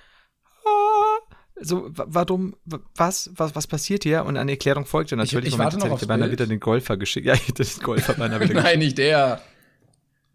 [0.65, 1.17] ah,
[1.61, 4.25] so, wa- warum, wa- was, was, was passiert hier?
[4.25, 5.47] Und eine Erklärung folgte natürlich.
[5.47, 7.25] ich Moment, warte jetzt noch aufs ich beinahe wieder den Golfer geschickt.
[7.27, 8.63] Ja, ich hätte den Golfer beinahe wieder geschickt.
[8.65, 9.41] Nein, nicht der.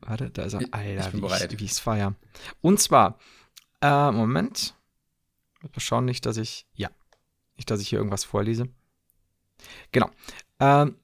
[0.01, 0.61] Warte, da ist er.
[0.71, 1.53] Alter, ich bin wie bereit.
[1.53, 2.15] ich, wie ich's feier.
[2.61, 3.19] Und zwar,
[3.81, 4.75] äh, Moment.
[5.63, 6.91] Mal schauen, nicht, dass ich, ja,
[7.57, 8.69] nicht, dass ich hier irgendwas vorlese.
[9.93, 10.11] Genau.
[10.59, 10.97] Ähm,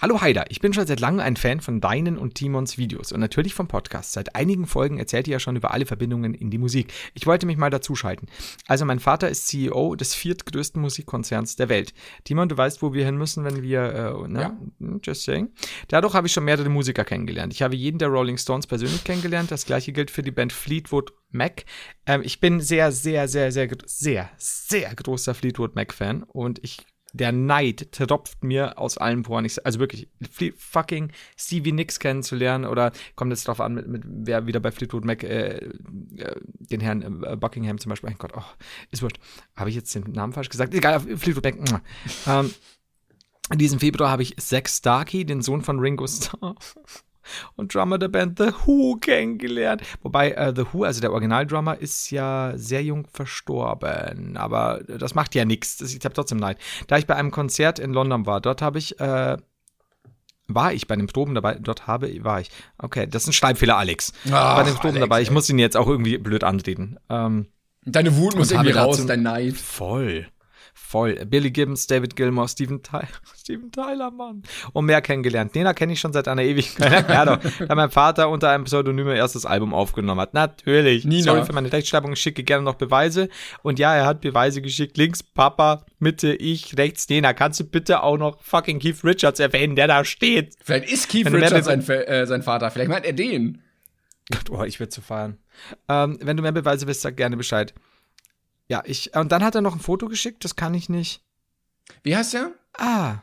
[0.00, 3.18] Hallo Haider, ich bin schon seit langem ein Fan von deinen und Timons Videos und
[3.18, 4.12] natürlich vom Podcast.
[4.12, 6.92] Seit einigen Folgen erzählt ihr ja schon über alle Verbindungen in die Musik.
[7.14, 8.28] Ich wollte mich mal dazuschalten.
[8.68, 11.94] Also mein Vater ist CEO des viertgrößten Musikkonzerns der Welt.
[12.22, 14.40] Timon, du weißt, wo wir hin müssen, wenn wir, äh, ne?
[14.40, 14.98] Ja.
[15.02, 15.48] Just saying.
[15.88, 17.52] Dadurch habe ich schon mehrere Musiker kennengelernt.
[17.52, 19.50] Ich habe jeden der Rolling Stones persönlich kennengelernt.
[19.50, 21.64] Das gleiche gilt für die Band Fleetwood Mac.
[22.06, 27.32] Ähm, ich bin sehr, sehr, sehr, sehr, sehr, sehr großer Fleetwood Mac-Fan und ich der
[27.32, 29.44] Neid tropft mir aus allen Poren.
[29.44, 30.08] Ich, also wirklich,
[30.56, 35.04] fucking Stevie Nicks kennenzulernen oder kommt jetzt drauf an, mit, mit wer wieder bei Fleetwood
[35.04, 35.70] Mac, äh, äh,
[36.58, 38.10] den Herrn äh, Buckingham zum Beispiel.
[38.10, 38.42] Mein Gott, oh,
[38.90, 39.18] ist wurscht.
[39.56, 40.74] Habe ich jetzt den Namen falsch gesagt?
[40.74, 41.82] Egal, Fleetwood Mac.
[42.26, 42.50] Ähm,
[43.50, 46.56] in diesem Februar habe ich Zack Starkey, den Sohn von Ringo Starr
[47.56, 49.82] und Drummer der Band The Who kennengelernt.
[50.02, 54.36] Wobei äh, The Who, also der Originaldrummer, ist ja sehr jung verstorben.
[54.36, 55.80] Aber das macht ja nichts.
[55.80, 56.58] Ich habe trotzdem Neid.
[56.86, 59.36] Da ich bei einem Konzert in London war, dort habe ich, äh,
[60.46, 62.50] war ich bei den Proben dabei, dort habe, war ich.
[62.78, 64.12] Okay, das ist ein Schreibfehler, Alex.
[64.30, 65.22] Ach, bei den Proben Alex, dabei.
[65.22, 65.34] Ich ey.
[65.34, 66.96] muss ihn jetzt auch irgendwie blöd antreten.
[67.08, 67.46] Ähm,
[67.84, 69.56] Deine Wut muss irgendwie raus, dein Neid.
[69.56, 70.26] Voll.
[70.80, 71.16] Voll.
[71.26, 74.42] Billy Gibbons, David Gilmour, Steven Tyler, Steven Tyler, Mann.
[74.72, 75.54] Und mehr kennengelernt.
[75.54, 77.08] Nena kenne ich schon seit einer Ewigkeit.
[77.10, 77.38] ja, doch.
[77.66, 80.32] Da mein Vater unter einem Pseudonym ihr erstes Album aufgenommen hat.
[80.32, 81.04] Natürlich.
[81.04, 81.24] Nina.
[81.24, 82.14] Sorry für meine Rechtschreibung.
[82.14, 83.28] Ich schicke gerne noch Beweise.
[83.62, 84.96] Und ja, er hat Beweise geschickt.
[84.96, 87.34] Links Papa, Mitte ich, rechts Nena.
[87.34, 90.54] Kannst du bitte auch noch fucking Keith Richards erwähnen, der da steht?
[90.64, 92.70] Vielleicht ist Keith Wenn Richards sein, äh, sein Vater.
[92.70, 93.62] Vielleicht meint er den.
[94.30, 95.36] Gott, oh, ich will zu feiern.
[95.88, 97.74] Ähm, wenn du mehr Beweise willst, sag gerne Bescheid.
[98.68, 101.22] Ja, ich, und dann hat er noch ein Foto geschickt, das kann ich nicht.
[102.02, 102.52] Wie heißt der?
[102.76, 103.22] Ah,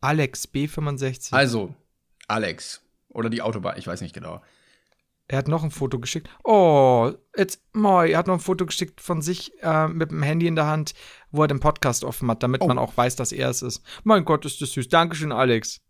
[0.00, 1.32] Alex B65.
[1.34, 1.74] Also,
[2.28, 2.82] Alex.
[3.10, 4.42] Oder die Autobahn, ich weiß nicht genau.
[5.28, 6.30] Er hat noch ein Foto geschickt.
[6.44, 10.46] Oh, jetzt, moi, er hat noch ein Foto geschickt von sich äh, mit dem Handy
[10.46, 10.94] in der Hand,
[11.30, 12.68] wo er den Podcast offen hat, damit Oh.
[12.68, 13.82] man auch weiß, dass er es ist.
[14.04, 14.88] Mein Gott, ist das süß.
[14.88, 15.80] Dankeschön, Alex.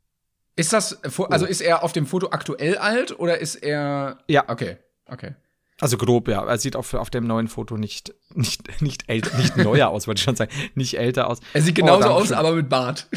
[0.57, 4.19] Ist das, also ist er auf dem Foto aktuell alt oder ist er.
[4.27, 4.49] Ja.
[4.49, 5.35] Okay, okay.
[5.81, 6.43] Also grob, ja.
[6.45, 10.21] Er sieht auf, auf dem neuen Foto nicht, nicht, nicht älter, nicht neuer aus, wollte
[10.21, 10.51] ich schon sagen.
[10.75, 11.41] Nicht älter aus.
[11.53, 12.37] Er sieht Oh, genauso aus, Dankeschön.
[12.37, 13.09] aber mit Bart.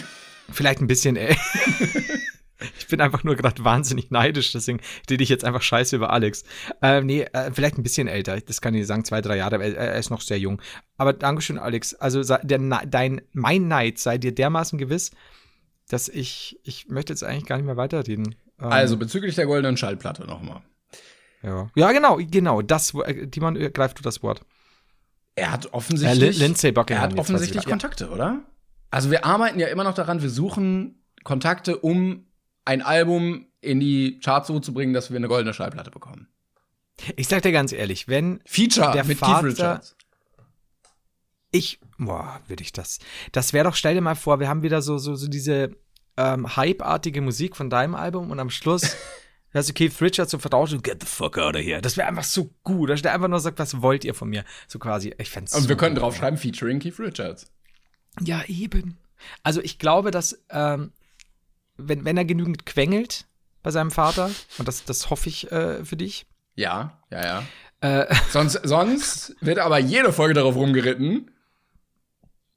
[0.51, 1.37] Vielleicht ein bisschen, ey.
[2.79, 6.43] ich bin einfach nur gerade wahnsinnig neidisch, deswegen rede ich jetzt einfach scheiße über Alex.
[6.81, 8.39] Ähm, nee, äh, vielleicht ein bisschen älter.
[8.41, 10.61] Das kann ich sagen, zwei, drei Jahre, aber er, er ist noch sehr jung.
[10.97, 11.93] Aber Dankeschön, Alex.
[11.93, 15.11] Also der, dein, mein Neid sei dir dermaßen gewiss,
[15.87, 18.35] dass ich, ich möchte jetzt eigentlich gar nicht mehr weiterreden.
[18.59, 20.61] Ähm, Also bezüglich der goldenen Schallplatte nochmal.
[21.43, 21.69] Ja.
[21.75, 22.61] ja, genau, genau.
[22.61, 24.41] Das, äh, Timon, äh, greif du das Wort.
[25.35, 26.37] Er hat Äh, offensichtlich.
[26.37, 27.69] Lin- Lindsay Buckingham, Er hat offensichtlich wieder.
[27.69, 27.73] Ja.
[27.73, 28.41] Kontakte, oder?
[28.91, 32.25] Also wir arbeiten ja immer noch daran, wir suchen Kontakte, um
[32.65, 36.27] ein Album in die Charts so zu bringen, dass wir eine goldene Schallplatte bekommen.
[37.15, 39.95] Ich sag dir ganz ehrlich, wenn Feature Der mit Vater- Keith Richards.
[41.51, 42.99] Ich, boah, würde ich das.
[43.31, 45.71] Das wäre doch, stell dir mal vor, wir haben wieder so, so, so diese
[46.17, 48.95] ähm, hype-artige Musik von deinem Album und am Schluss
[49.51, 51.81] hörst du Keith Richards so vertraut und get the fuck out of here.
[51.81, 52.89] Das wäre einfach so gut.
[52.89, 54.43] Dass der einfach nur sagt, was wollt ihr von mir?
[54.67, 56.03] So quasi, ich fänd's Und so wir könnten gut.
[56.03, 57.47] drauf schreiben, featuring Keith Richards.
[58.21, 58.97] Ja, eben.
[59.43, 60.91] Also ich glaube, dass, ähm,
[61.77, 63.25] wenn, wenn er genügend quengelt
[63.63, 66.25] bei seinem Vater, und das, das hoffe ich äh, für dich,
[66.55, 67.43] Ja, ja,
[67.81, 68.01] ja.
[68.03, 71.31] äh, Sonst, sonst wird aber jede Folge darauf rumgeritten.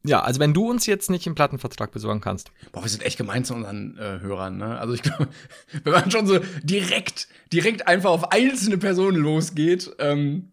[0.05, 3.19] Ja, also wenn du uns jetzt nicht einen Plattenvertrag besorgen kannst, Boah, wir sind echt
[3.19, 4.79] gemein zu unseren äh, Hörern, ne?
[4.79, 5.29] Also ich glaube,
[5.85, 10.53] wenn man schon so direkt, direkt einfach auf einzelne Personen losgeht, ähm,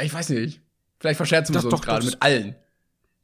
[0.00, 0.60] ich weiß nicht.
[0.98, 2.56] Vielleicht verscherzen wir uns doch, gerade mit allen.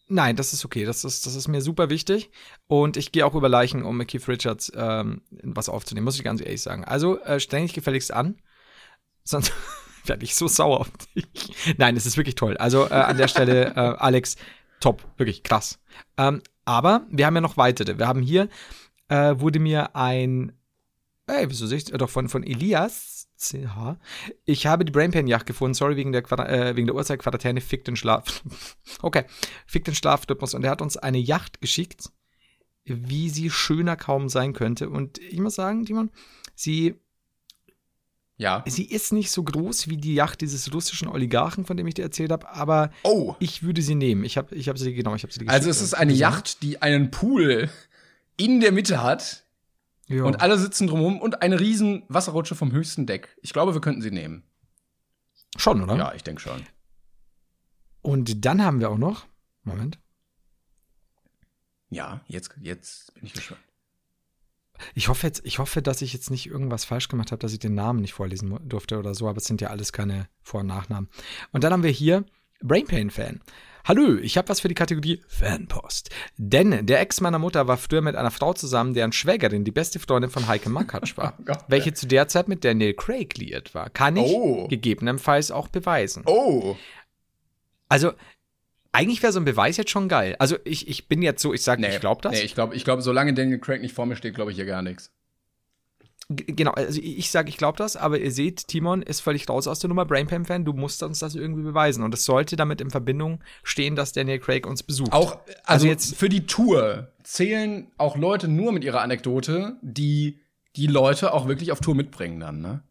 [0.08, 0.84] Nein, das ist okay.
[0.84, 2.30] Das ist, das ist mir super wichtig.
[2.68, 6.24] Und ich gehe auch über Leichen, um mit Keith Richards ähm, was aufzunehmen, muss ich
[6.24, 6.84] ganz ehrlich sagen.
[6.84, 8.36] Also äh, streng dich gefälligst an.
[9.24, 9.52] Sonst
[10.04, 11.26] werde ich so sauer auf dich.
[11.76, 12.56] Nein, es ist wirklich toll.
[12.56, 14.36] Also äh, an der Stelle, äh, Alex,
[14.80, 15.78] top, wirklich krass.
[16.16, 17.98] Ähm, aber wir haben ja noch weitere.
[17.98, 18.48] Wir haben hier,
[19.08, 20.52] äh, wurde mir ein,
[21.26, 23.98] ey, wieso sehe ich, doch von, von Elias, CH.
[24.44, 27.84] Ich habe die Brainpan-Yacht gefunden, sorry, wegen der, Quadra äh, wegen der Uhrzeit Quarantäne, fick
[27.84, 28.42] den Schlaf.
[29.02, 29.24] okay,
[29.66, 30.54] fick den Schlafrhythmus.
[30.54, 32.10] Und er hat uns eine Yacht geschickt,
[32.84, 34.88] wie sie schöner kaum sein könnte.
[34.88, 36.10] Und ich muss sagen, Timon,
[36.54, 37.00] sie
[38.38, 38.62] Ja.
[38.66, 42.02] Sie ist nicht so groß wie die Yacht dieses russischen Oligarchen, von dem ich dir
[42.02, 43.34] erzählt habe, aber Oh.
[43.38, 44.24] ich würde sie nehmen.
[44.24, 46.82] Ich habe ich hab sie, genau, ich habe sie Also es ist eine Yacht, die
[46.82, 47.70] einen Pool
[48.36, 49.44] in der Mitte hat
[50.08, 50.24] Ja.
[50.24, 53.36] und alle sitzen drumherum und eine riesen Wasserrutsche vom höchsten Deck.
[53.40, 54.42] Ich glaube, wir könnten sie nehmen.
[55.56, 55.96] Schon, oder?
[55.96, 56.60] Ja, ich denke schon.
[58.02, 59.24] Und dann haben wir auch noch,
[59.64, 59.98] Moment,
[61.88, 63.60] Ja, jetzt, jetzt bin ich gespannt.
[64.94, 67.58] Ich hoffe jetzt, ich hoffe, dass ich jetzt nicht irgendwas falsch gemacht habe, dass ich
[67.58, 70.66] den Namen nicht vorlesen durfte oder so, aber es sind ja alles keine Vor- und
[70.66, 71.08] Nachnamen.
[71.52, 72.24] Und dann haben wir hier
[72.62, 73.40] Brainpain-Fan.
[73.84, 76.10] Hallo, ich habe was für die Kategorie Fanpost.
[76.36, 80.00] Denn der Ex meiner Mutter war früher mit einer Frau zusammen, deren Schwägerin die beste
[80.00, 81.60] Freundin von Heike Makatsch war, Gott.
[81.68, 83.88] welche zu der Zeit mit Daniel Craig liiert war.
[83.90, 84.66] Kann ich Oh.
[84.66, 86.24] gegebenenfalls auch beweisen.
[86.26, 86.74] Oh.
[87.88, 88.12] Also,
[88.96, 90.36] eigentlich wäre so ein Beweis jetzt schon geil.
[90.38, 92.32] Also, ich, ich bin jetzt so, ich sage, ich glaube das.
[92.32, 94.66] Nee, ich glaube, ich glaub, solange Daniel Craig nicht vor mir steht, glaube ich hier
[94.66, 95.10] gar nichts.
[96.28, 99.78] Genau, also ich sage, ich glaube das, aber ihr seht, Timon ist völlig raus aus
[99.78, 102.02] der Nummer, Brainpam-Fan, du musst uns das irgendwie beweisen.
[102.02, 105.12] Und es sollte damit in Verbindung stehen, dass Daniel Craig uns besucht.
[105.12, 110.40] Auch, also, Also jetzt- für die Tour zählen auch Leute nur mit ihrer Anekdote, die
[110.74, 112.82] die Leute auch wirklich auf Tour mitbringen dann, ne?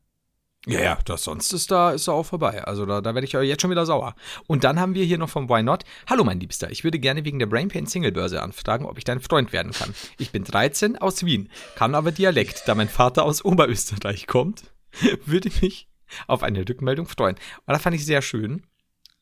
[0.67, 2.63] Ja, ja, das sonst ist da, ist da auch vorbei.
[2.63, 4.15] Also da, da werde ich ja jetzt schon wieder sauer.
[4.47, 5.83] Und dann haben wir hier noch vom Why Not.
[6.09, 6.71] Hallo, mein Liebster.
[6.71, 9.93] Ich würde gerne wegen der Brainpain Singlebörse anfragen, ob ich dein Freund werden kann.
[10.17, 14.71] Ich bin 13 aus Wien, kann aber Dialekt, da mein Vater aus Oberösterreich kommt.
[15.25, 15.87] würde mich
[16.27, 17.35] auf eine Rückmeldung freuen.
[17.65, 18.65] Und das fand ich sehr schön.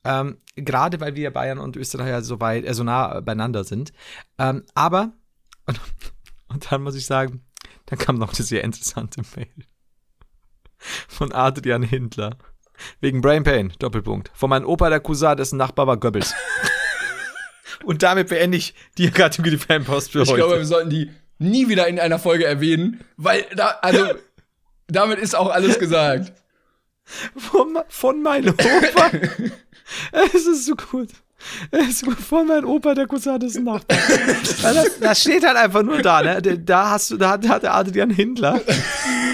[0.06, 3.92] Ähm, Gerade weil wir Bayern und Österreich ja so weit, äh, so nah beieinander sind.
[4.38, 5.14] Ähm, aber,
[5.66, 5.80] und,
[6.48, 7.44] und dann muss ich sagen,
[7.88, 9.66] dann kam noch eine sehr interessante Mail
[11.08, 12.38] von Adrian Hindler.
[13.02, 14.32] Wegen Brain Pain, Doppelpunkt.
[14.34, 16.34] Von meinem Opa, der Cousin, dessen Nachbar war Goebbels.
[17.86, 20.38] Und damit beende ich die Kategorie Fanpost für Ich heute.
[20.38, 24.06] glaube, wir sollten die nie wieder in einer Folge erwähnen, weil da, also,
[24.88, 26.34] damit ist auch alles gesagt.
[27.36, 29.12] von, von meinem Opa.
[30.34, 31.10] es ist so gut.
[31.72, 32.18] Es ist gut.
[32.18, 33.98] Von meinem Opa, der Cousin, dessen Nachbar.
[34.62, 36.42] Das, das steht halt einfach nur da, ne?
[36.42, 38.62] Da hast du, da hat, da hat der Adrian Hindler,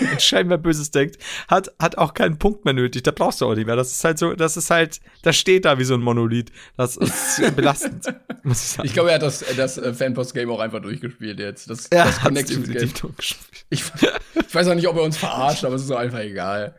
[0.19, 3.03] scheinbar Böses denkt, hat, hat auch keinen Punkt mehr nötig.
[3.03, 3.75] Da brauchst du auch nicht mehr.
[3.75, 6.51] Das ist halt so, das ist halt, das steht da wie so ein Monolith.
[6.77, 8.05] Das ist belastend,
[8.43, 8.87] muss ich sagen.
[8.87, 11.69] Ich glaube, er hat das, das äh, Fanpost-Game auch einfach durchgespielt jetzt.
[11.69, 13.03] Das, er das durchgespielt.
[13.69, 13.83] Ich,
[14.35, 16.75] ich weiß auch nicht, ob er uns verarscht, aber es ist einfach egal.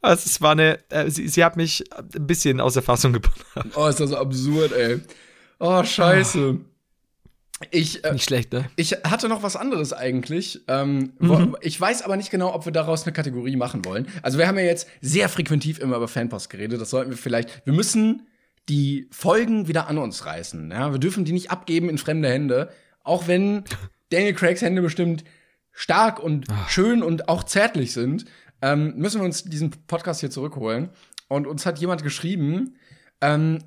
[0.00, 3.40] Also es war eine, äh, sie, sie hat mich ein bisschen aus der Fassung gebracht.
[3.74, 5.00] Oh, ist das absurd, ey.
[5.58, 6.58] Oh, scheiße.
[7.70, 8.64] Ich, äh, Nicht schlecht, ne?
[8.76, 10.62] ich hatte noch was anderes eigentlich.
[10.66, 14.08] Ähm, wo, ich weiß aber nicht genau, ob wir daraus eine Kategorie machen wollen.
[14.22, 16.80] Also wir haben ja jetzt sehr frequentiv immer über Fanpost geredet.
[16.80, 17.66] Das sollten wir vielleicht.
[17.66, 18.26] Wir müssen
[18.70, 20.70] die Folgen wieder an uns reißen.
[20.70, 20.92] Ja?
[20.92, 22.70] Wir dürfen die nicht abgeben in fremde Hände.
[23.04, 23.64] Auch wenn
[24.08, 25.24] Daniel Craigs Hände bestimmt
[25.72, 28.24] stark und schön und auch zärtlich sind,
[28.62, 30.90] ähm, müssen wir uns diesen Podcast hier zurückholen.
[31.28, 32.76] Und uns hat jemand geschrieben
[33.20, 33.58] ähm,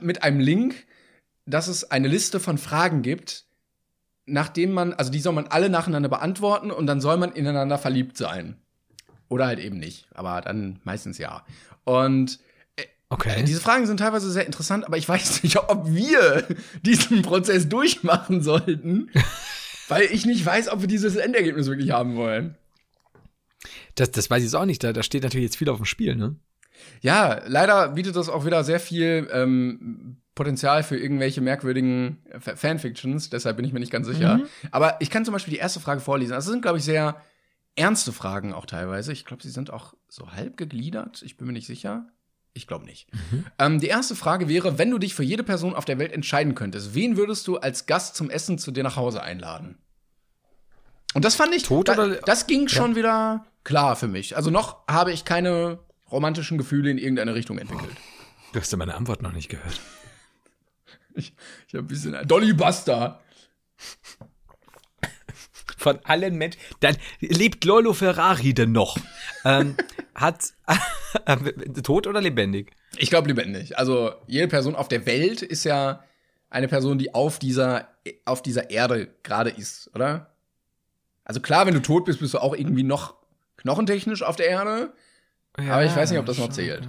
[0.00, 0.86] mit einem Link,
[1.48, 3.44] dass es eine Liste von Fragen gibt,
[4.26, 8.16] nachdem man, also die soll man alle nacheinander beantworten und dann soll man ineinander verliebt
[8.16, 8.56] sein.
[9.28, 11.44] Oder halt eben nicht, aber dann meistens ja.
[11.84, 12.38] Und
[13.10, 13.40] Okay.
[13.40, 16.46] äh, diese Fragen sind teilweise sehr interessant, aber ich weiß nicht, ob wir
[16.82, 19.10] diesen Prozess durchmachen sollten,
[19.88, 22.56] weil ich nicht weiß, ob wir dieses Endergebnis wirklich haben wollen.
[23.94, 24.84] Das, das weiß ich jetzt auch nicht.
[24.84, 26.36] Da, da steht natürlich jetzt viel auf dem Spiel, ne?
[27.00, 33.28] Ja, leider bietet das auch wieder sehr viel ähm, Potenzial für irgendwelche merkwürdigen Fa- Fanfictions,
[33.28, 34.40] deshalb bin ich mir nicht ganz sicher.
[34.70, 36.32] Aber ich kann zum Beispiel die erste Frage vorlesen.
[36.32, 37.20] Das sind, glaube ich, sehr
[37.76, 39.12] ernste Fragen auch teilweise.
[39.12, 41.22] Ich glaube, sie sind auch so halb gegliedert.
[41.22, 42.06] Ich bin mir nicht sicher.
[42.54, 43.08] Ich glaube nicht.
[43.58, 46.54] Ähm, die erste Frage wäre, wenn du dich für jede Person auf der Welt entscheiden
[46.54, 49.76] könntest, wen würdest du als Gast zum Essen zu dir nach Hause einladen?
[51.14, 54.36] Und das fand ich, Tot da, oder- das ging schon wieder klar für mich.
[54.36, 55.78] Also noch habe ich keine
[56.10, 57.96] romantischen Gefühle in irgendeine Richtung entwickelt.
[58.52, 59.78] Du hast ja meine Antwort noch nicht gehört.
[61.18, 61.34] Ich,
[61.66, 63.20] ich habe ein bisschen Dolly Buster.
[65.76, 66.60] Von allen Menschen.
[66.80, 68.96] Dann lebt Lolo Ferrari denn noch?
[69.44, 69.76] ähm,
[70.14, 70.52] hat
[71.84, 72.72] tot oder lebendig?
[72.96, 73.78] Ich glaube lebendig.
[73.78, 76.02] Also jede Person auf der Welt ist ja
[76.50, 77.88] eine Person, die auf dieser
[78.24, 80.32] auf dieser Erde gerade ist, oder?
[81.24, 83.14] Also klar, wenn du tot bist, bist du auch irgendwie noch
[83.58, 84.94] knochentechnisch auf der Erde.
[85.52, 86.86] aber ich weiß nicht, ob das noch zählt.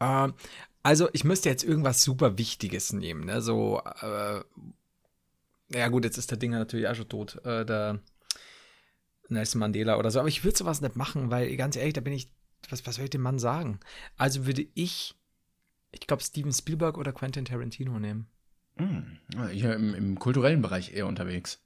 [0.00, 0.24] ja.
[0.24, 0.34] Ähm,
[0.82, 3.42] also, ich müsste jetzt irgendwas super Wichtiges nehmen, ne?
[3.42, 4.40] So, äh,
[5.70, 8.00] ja gut, jetzt ist der Dinger natürlich auch schon tot, äh, der
[9.28, 12.12] Nelson Mandela oder so, aber ich würde sowas nicht machen, weil, ganz ehrlich, da bin
[12.12, 12.32] ich,
[12.70, 13.80] was, was soll ich dem Mann sagen?
[14.16, 15.14] Also würde ich,
[15.92, 18.26] ich glaube, Steven Spielberg oder Quentin Tarantino nehmen.
[18.76, 19.18] Hm,
[19.50, 21.60] hier im, im kulturellen Bereich eher unterwegs.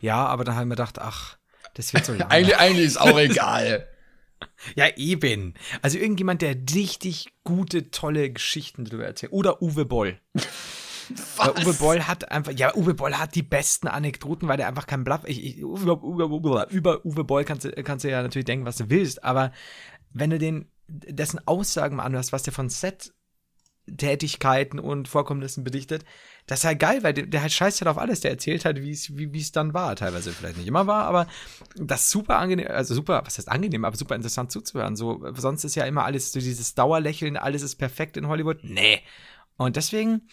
[0.00, 1.38] Ja, aber dann haben wir gedacht, ach,
[1.74, 2.28] das wird so lang.
[2.30, 3.88] Eigentlich, eigentlich ist auch egal.
[4.76, 5.54] Ja, eben.
[5.82, 9.32] Also irgendjemand, der richtig gute, tolle Geschichten darüber erzählt.
[9.32, 10.18] Oder Uwe Boll.
[11.36, 14.86] Weil Uwe Boll hat einfach, ja, Uwe Boll hat die besten Anekdoten, weil der einfach
[14.86, 15.20] kein Bluff.
[15.26, 18.76] Ich, ich, über, über, über, Uwe Boll kannst, du- kannst du ja natürlich denken, was
[18.76, 19.52] du willst, aber
[20.14, 26.04] wenn du den, dessen Aussagen mal anhörst, was der von Set-Tätigkeiten und Vorkommnissen berichtet,
[26.46, 28.20] das ist halt geil, weil der, der halt scheißt halt auf alles.
[28.20, 29.96] Der erzählt halt, wie es wie es dann war.
[29.96, 31.26] Teilweise vielleicht nicht immer war, aber
[31.76, 34.94] das ist super angenehm, also super, was heißt angenehm, aber super interessant zuzuhören.
[34.94, 38.58] So, sonst ist ja immer alles so dieses Dauerlächeln, alles ist perfekt in Hollywood.
[38.62, 39.00] Nee.
[39.56, 40.28] Und deswegen,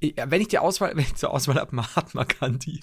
[0.00, 2.80] wenn ich die Auswahl, wenn ich zur Auswahl habe, Mahatma Gandhi,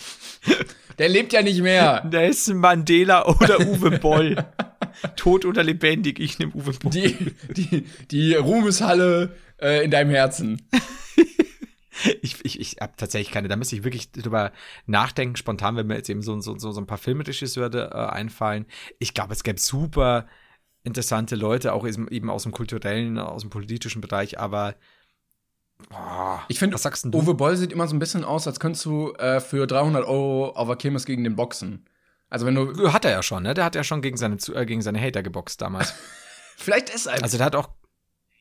[0.97, 2.05] Der lebt ja nicht mehr.
[2.09, 4.37] Nelson Mandela oder Uwe Boll.
[5.17, 6.91] Tot oder lebendig, ich nehme Uwe Boll.
[6.91, 10.61] Die, die, die Ruhmeshalle äh, in deinem Herzen.
[12.21, 14.51] Ich, ich, ich habe tatsächlich keine, da müsste ich wirklich drüber
[14.85, 15.35] nachdenken.
[15.35, 18.65] Spontan, wenn mir jetzt eben so, so, so, ein paar Filmregisseure äh, einfallen.
[18.99, 20.27] Ich glaube, es gäbe super
[20.83, 24.75] interessante Leute, auch eben aus dem kulturellen, aus dem politischen Bereich, aber
[25.89, 26.77] boah, Ich finde?
[27.17, 30.49] Uwe Boll sieht immer so ein bisschen aus, als könntest du äh, für 300 Euro
[30.49, 31.85] auf der Kirmes gegen den boxen.
[32.29, 33.53] Also wenn du, Hat er ja schon, ne?
[33.53, 35.93] Der hat ja schon gegen seine, äh, gegen seine Hater geboxt damals.
[36.57, 37.69] vielleicht ist er, Also der hat auch.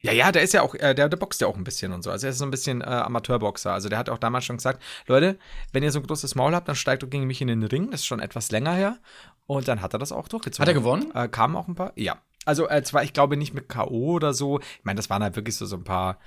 [0.05, 2.02] Ja, ja, der ist ja auch, äh, der, der boxt ja auch ein bisschen und
[2.02, 2.11] so.
[2.11, 3.72] Also er ist so ein bisschen äh, Amateurboxer.
[3.72, 5.38] Also der hat auch damals schon gesagt, Leute,
[5.72, 7.90] wenn ihr so ein großes Maul habt, dann steigt doch gegen mich in den Ring.
[7.90, 8.98] Das ist schon etwas länger her.
[9.46, 10.62] Und dann hat er das auch durchgezogen.
[10.62, 11.11] Hat er gewonnen?
[11.14, 11.92] Äh, kamen auch ein paar.
[11.96, 12.18] Ja.
[12.44, 14.12] Also äh, zwar, ich glaube nicht mit K.O.
[14.12, 14.61] oder so.
[14.61, 16.18] Ich meine, das waren halt wirklich so, so ein paar,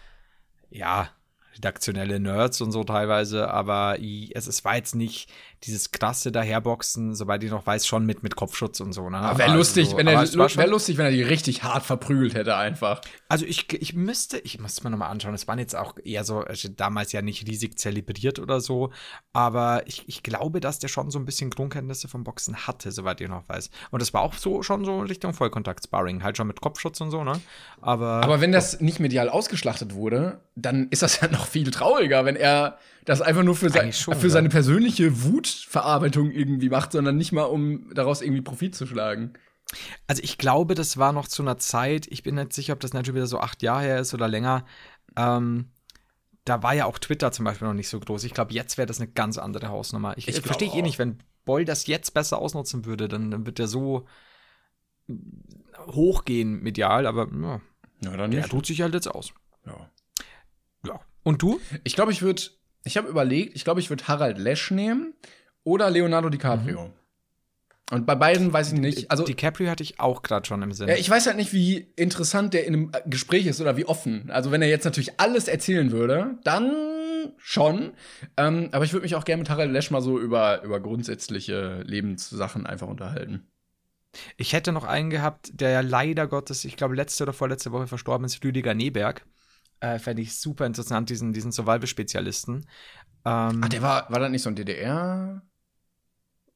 [0.72, 1.10] ja,
[1.54, 5.30] redaktionelle Nerds und so teilweise, aber es, es war jetzt nicht
[5.64, 9.10] dieses krasse Daherboxen, soweit ich noch weiß, schon mit, mit Kopfschutz und so.
[9.10, 9.18] Ne?
[9.18, 12.36] wäre Also lustig, so, wenn aber er, wäre lustig, wenn er die richtig hart verprügelt
[12.36, 13.02] hätte einfach.
[13.28, 15.34] also ich, ich müsste, ich muss es mir nochmal anschauen.
[15.34, 18.92] Es waren jetzt auch eher so, also damals ja nicht riesig zelebriert oder so,
[19.34, 23.20] aber ich, ich glaube, dass der schon so ein bisschen Grundkenntnisse vom Boxen hatte, soweit
[23.22, 23.72] ich noch weiß.
[23.90, 27.24] Und es war auch so schon so Richtung Vollkontakt-Sparring, halt schon mit Kopfschutz und so,
[27.24, 27.40] ne?
[27.82, 32.26] Aber, Aber wenn das nicht medial ausgeschlachtet wurde, dann ist das ja noch viel trauriger,
[32.26, 32.78] wenn er
[33.08, 34.34] das einfach nur für, sein, schon, für ja.
[34.34, 39.34] seine persönliche Wutverarbeitung irgendwie macht, sondern nicht mal, um daraus irgendwie Profit zu schlagen.
[40.08, 42.92] also ich glaube, das war noch zu einer Zeit, ich bin nicht sicher, ob das
[42.92, 44.66] natürlich wieder so acht Jahre her ist oder länger,
[45.16, 45.72] ähm,
[46.44, 48.26] da war ja auch Twitter zum Beispiel noch nicht so groß.
[48.26, 50.18] Ich glaube, jetzt wäre das eine ganz andere Hausnummer.
[50.18, 53.60] Ich, Ich verstehe eh nicht, wenn Boll das jetzt besser ausnutzen würde, dann, dann wird
[53.60, 54.06] er so
[55.88, 57.62] hochgehen medial, aber ja,
[58.02, 59.34] Ja, dann der tut sich halt jetzt aus.
[59.66, 59.90] Ja.
[60.86, 61.00] Ja.
[61.24, 61.60] Und du?
[61.84, 62.42] Ich glaube, ich würde,
[62.88, 65.14] ich habe überlegt, ich glaube, ich würde Harald Lesch nehmen
[65.64, 66.92] oder Leonardo DiCaprio.
[67.90, 69.12] Und bei beiden weiß ich nicht.
[69.12, 70.90] Also, DiCaprio hatte ich auch gerade schon im Sinn.
[70.90, 74.30] ja, ich weiß halt nicht, wie interessant der in einem Gespräch ist oder wie offen.
[74.30, 76.74] Also, wenn er jetzt natürlich alles erzählen würde, dann
[77.38, 77.94] schon.
[78.36, 81.82] Ähm, aber ich würde mich auch gerne mit Harald Lesch mal so über, über grundsätzliche
[81.84, 83.48] Lebenssachen einfach unterhalten.
[84.36, 87.88] Ich hätte noch einen gehabt, der ja leider Gottes, ich glaube, letzte oder vorletzte Woche
[87.88, 89.26] verstorben ist, Rüdiger Neberg.
[89.80, 92.68] Äh, Fände ich super interessant, diesen, diesen Survival-Spezialisten.
[93.26, 95.42] Ähm, Ach, der war, war das nicht so ein DDR?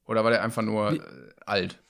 [0.05, 1.83] Oder war der einfach nur Wie- äh, alt?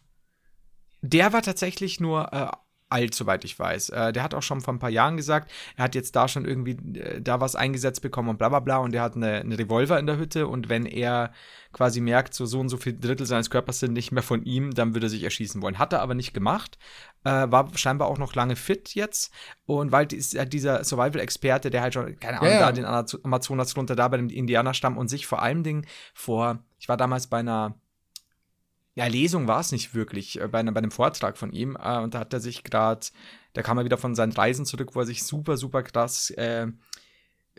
[1.01, 2.47] Der war tatsächlich nur äh,
[2.91, 3.89] alt, soweit ich weiß.
[3.89, 6.45] Äh, der hat auch schon vor ein paar Jahren gesagt, er hat jetzt da schon
[6.45, 9.57] irgendwie äh, da was eingesetzt bekommen und bla bla bla und der hat eine, eine
[9.57, 11.31] Revolver in der Hütte und wenn er
[11.73, 14.73] quasi merkt, so, so und so viel Drittel seines Körpers sind nicht mehr von ihm,
[14.73, 15.79] dann würde er sich erschießen wollen.
[15.79, 16.77] Hat er aber nicht gemacht,
[17.23, 19.33] äh, war scheinbar auch noch lange fit jetzt
[19.65, 22.65] und weil halt dieser Survival-Experte, der halt schon, keine Ahnung, Ja, ja.
[22.67, 26.59] da den Amazo- Amazonas runter, da bei dem Indianerstamm und sich vor allem Dingen vor,
[26.77, 27.75] ich war damals bei einer
[28.95, 31.77] ja, Lesung war es nicht wirklich, äh, bei, einem- bei einem Vortrag von ihm.
[31.81, 33.07] Äh, und da hat er sich gerade,
[33.53, 36.67] da kam er wieder von seinen Reisen zurück, wo er sich super, super krass äh,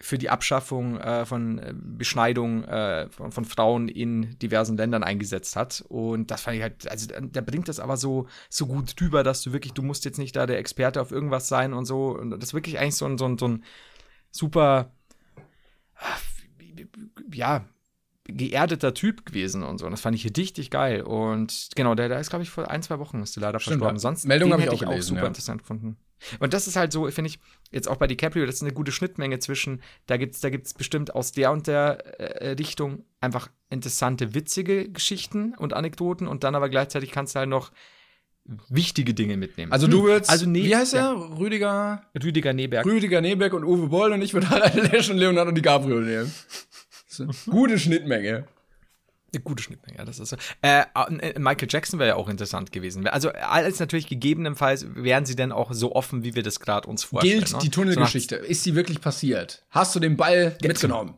[0.00, 5.54] für die Abschaffung äh, von äh, Beschneidung äh, von, von Frauen in diversen Ländern eingesetzt
[5.54, 5.84] hat.
[5.88, 9.42] Und das fand ich halt, also der- bringt das aber so, so gut drüber, dass
[9.42, 12.16] du wirklich, du musst jetzt nicht da der Experte auf irgendwas sein und so.
[12.18, 13.64] Und das ist wirklich eigentlich so ein, so ein, so ein
[14.30, 14.92] super,
[17.32, 17.64] ja,
[18.24, 19.86] geerdeter Typ gewesen und so.
[19.86, 21.02] Und das fand ich richtig geil.
[21.02, 23.78] Und genau, der, der ist, glaube ich, vor ein, zwei Wochen ist der leider Stimmt,
[23.78, 23.98] verstorben.
[23.98, 25.26] Sonst Meldung ich hätte auch ich auch gelesen, super ja.
[25.28, 25.96] interessant gefunden.
[26.38, 27.40] Und das ist halt so, finde ich,
[27.72, 31.14] jetzt auch bei DiCaprio, das ist eine gute Schnittmenge zwischen, da gibt's da gibt's bestimmt
[31.14, 36.68] aus der und der äh, Richtung einfach interessante, witzige Geschichten und Anekdoten und dann aber
[36.68, 37.72] gleichzeitig kannst du halt noch
[38.68, 39.72] wichtige Dinge mitnehmen.
[39.72, 41.12] Also du würdest, also nee, wie heißt ja.
[41.12, 41.38] er?
[41.38, 42.02] Rüdiger?
[42.22, 42.84] Rüdiger Neberg.
[42.84, 46.32] Rüdiger Nebeck und Uwe Boll und ich würde Harald Lesch und Leonardo DiCaprio nehmen.
[47.20, 48.46] Eine Gute Schnittmenge.
[49.34, 50.36] Eine gute Schnittmenge, ja, das ist so.
[50.60, 50.84] Äh,
[51.20, 53.06] äh, Michael Jackson wäre ja auch interessant gewesen.
[53.06, 57.04] Also alles natürlich gegebenenfalls wären sie denn auch so offen, wie wir das gerade uns
[57.04, 57.38] vorstellen.
[57.38, 57.58] Gilt ne?
[57.62, 58.36] die Tunnelgeschichte?
[58.36, 59.64] ist sie wirklich passiert?
[59.70, 61.14] Hast du den Ball mitgenommen?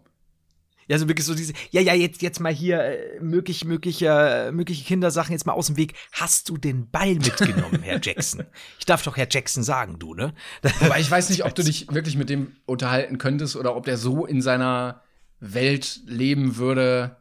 [0.87, 4.85] Ja, so wirklich so diese, ja, ja, jetzt, jetzt mal hier äh, möglich, mögliche, mögliche
[4.85, 5.95] Kindersachen jetzt mal aus dem Weg.
[6.13, 8.45] Hast du den Ball mitgenommen, Herr Jackson?
[8.79, 10.35] Ich darf doch Herr Jackson sagen, du, ne?
[10.81, 13.97] Aber ich weiß nicht, ob du dich wirklich mit dem unterhalten könntest oder ob der
[13.97, 15.04] so in seiner
[15.53, 17.17] Welt leben würde.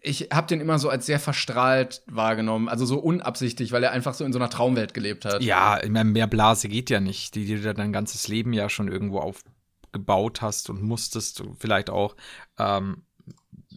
[0.00, 4.14] Ich habe den immer so als sehr verstrahlt wahrgenommen, also so unabsichtlich, weil er einfach
[4.14, 5.42] so in so einer Traumwelt gelebt hat.
[5.42, 10.42] Ja, mehr Blase geht ja nicht, die dir dein ganzes Leben ja schon irgendwo aufgebaut
[10.42, 12.16] hast und musstest du vielleicht auch.
[12.58, 13.02] Ähm,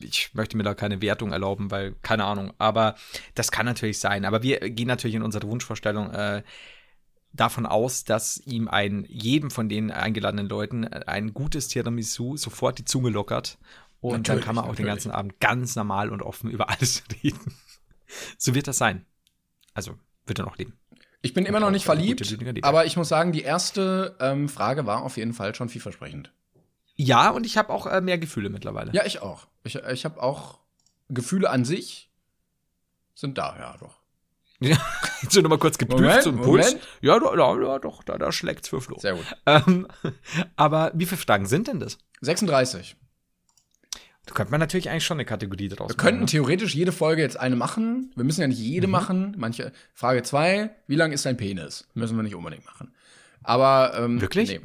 [0.02, 2.96] ich möchte mir da keine Wertung erlauben, weil, keine Ahnung, aber
[3.34, 4.26] das kann natürlich sein.
[4.26, 6.44] Aber wir gehen natürlich in unserer Wunschvorstellung äh,
[7.36, 12.86] davon aus, dass ihm ein, jedem von den eingeladenen Leuten ein gutes Tiramisu sofort die
[12.86, 13.58] Zunge lockert.
[14.02, 14.92] Und dann Natürlich, kann man auch den natürlich.
[14.92, 17.56] ganzen Abend ganz normal und offen über alles reden.
[18.38, 19.06] so wird das sein.
[19.74, 20.78] Also, wird er noch leben.
[21.22, 25.02] Ich bin immer noch nicht verliebt, aber ich muss sagen, die erste ähm, Frage war
[25.02, 26.32] auf jeden Fall schon vielversprechend.
[26.96, 28.94] Ja, und ich habe auch äh, mehr Gefühle mittlerweile.
[28.94, 29.48] Ja, ich auch.
[29.64, 30.60] Ich, ich habe auch
[31.10, 32.12] Gefühle an sich
[33.16, 33.98] sind da, ja doch.
[34.62, 34.78] Ja.
[35.30, 36.66] so nochmal kurz geprüft, Moment, ein Puls.
[36.72, 36.88] Moment.
[37.02, 38.98] Ja, da, da, doch, da, da schlägt's für Flo.
[39.00, 39.26] Sehr gut.
[39.46, 39.88] Ähm,
[40.56, 41.98] aber wie viele Fragen sind denn das?
[42.22, 42.96] 36.
[44.26, 46.26] Da könnte man natürlich eigentlich schon eine Kategorie draus Wir könnten machen.
[46.26, 46.32] ne?
[46.32, 48.12] theoretisch jede Folge jetzt eine machen.
[48.16, 48.66] Wir müssen ja nicht Mhm.
[48.66, 49.36] jede machen.
[49.38, 51.88] Manche Frage zwei: Wie lang ist dein Penis?
[51.94, 52.96] Müssen wir nicht unbedingt machen.
[53.44, 54.50] Aber ähm, Wirklich?
[54.50, 54.62] Nee.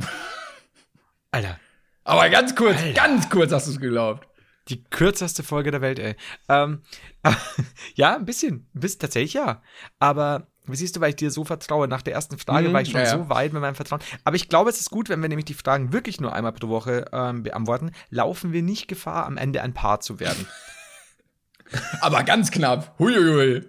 [1.32, 1.58] Alter,
[2.04, 4.26] Aber ganz kurz, ganz kurz hast du es geglaubt.
[4.70, 6.16] Die kürzeste Folge der Welt, ey.
[6.48, 6.82] Ähm,
[7.94, 8.68] ja, ein bisschen.
[8.72, 9.62] Bisschen tatsächlich ja.
[9.98, 12.82] Aber wie siehst du, weil ich dir so vertraue, nach der ersten Frage Mhm, war
[12.82, 14.00] ich schon ja, so weit mit meinem Vertrauen.
[14.24, 16.68] Aber ich glaube, es ist gut, wenn wir nämlich die Fragen wirklich nur einmal pro
[16.68, 20.46] Woche ähm, beantworten, laufen wir nicht Gefahr, am Ende ein Paar zu werden.
[22.00, 22.98] Aber ganz knapp.
[22.98, 23.62] Huiuiui.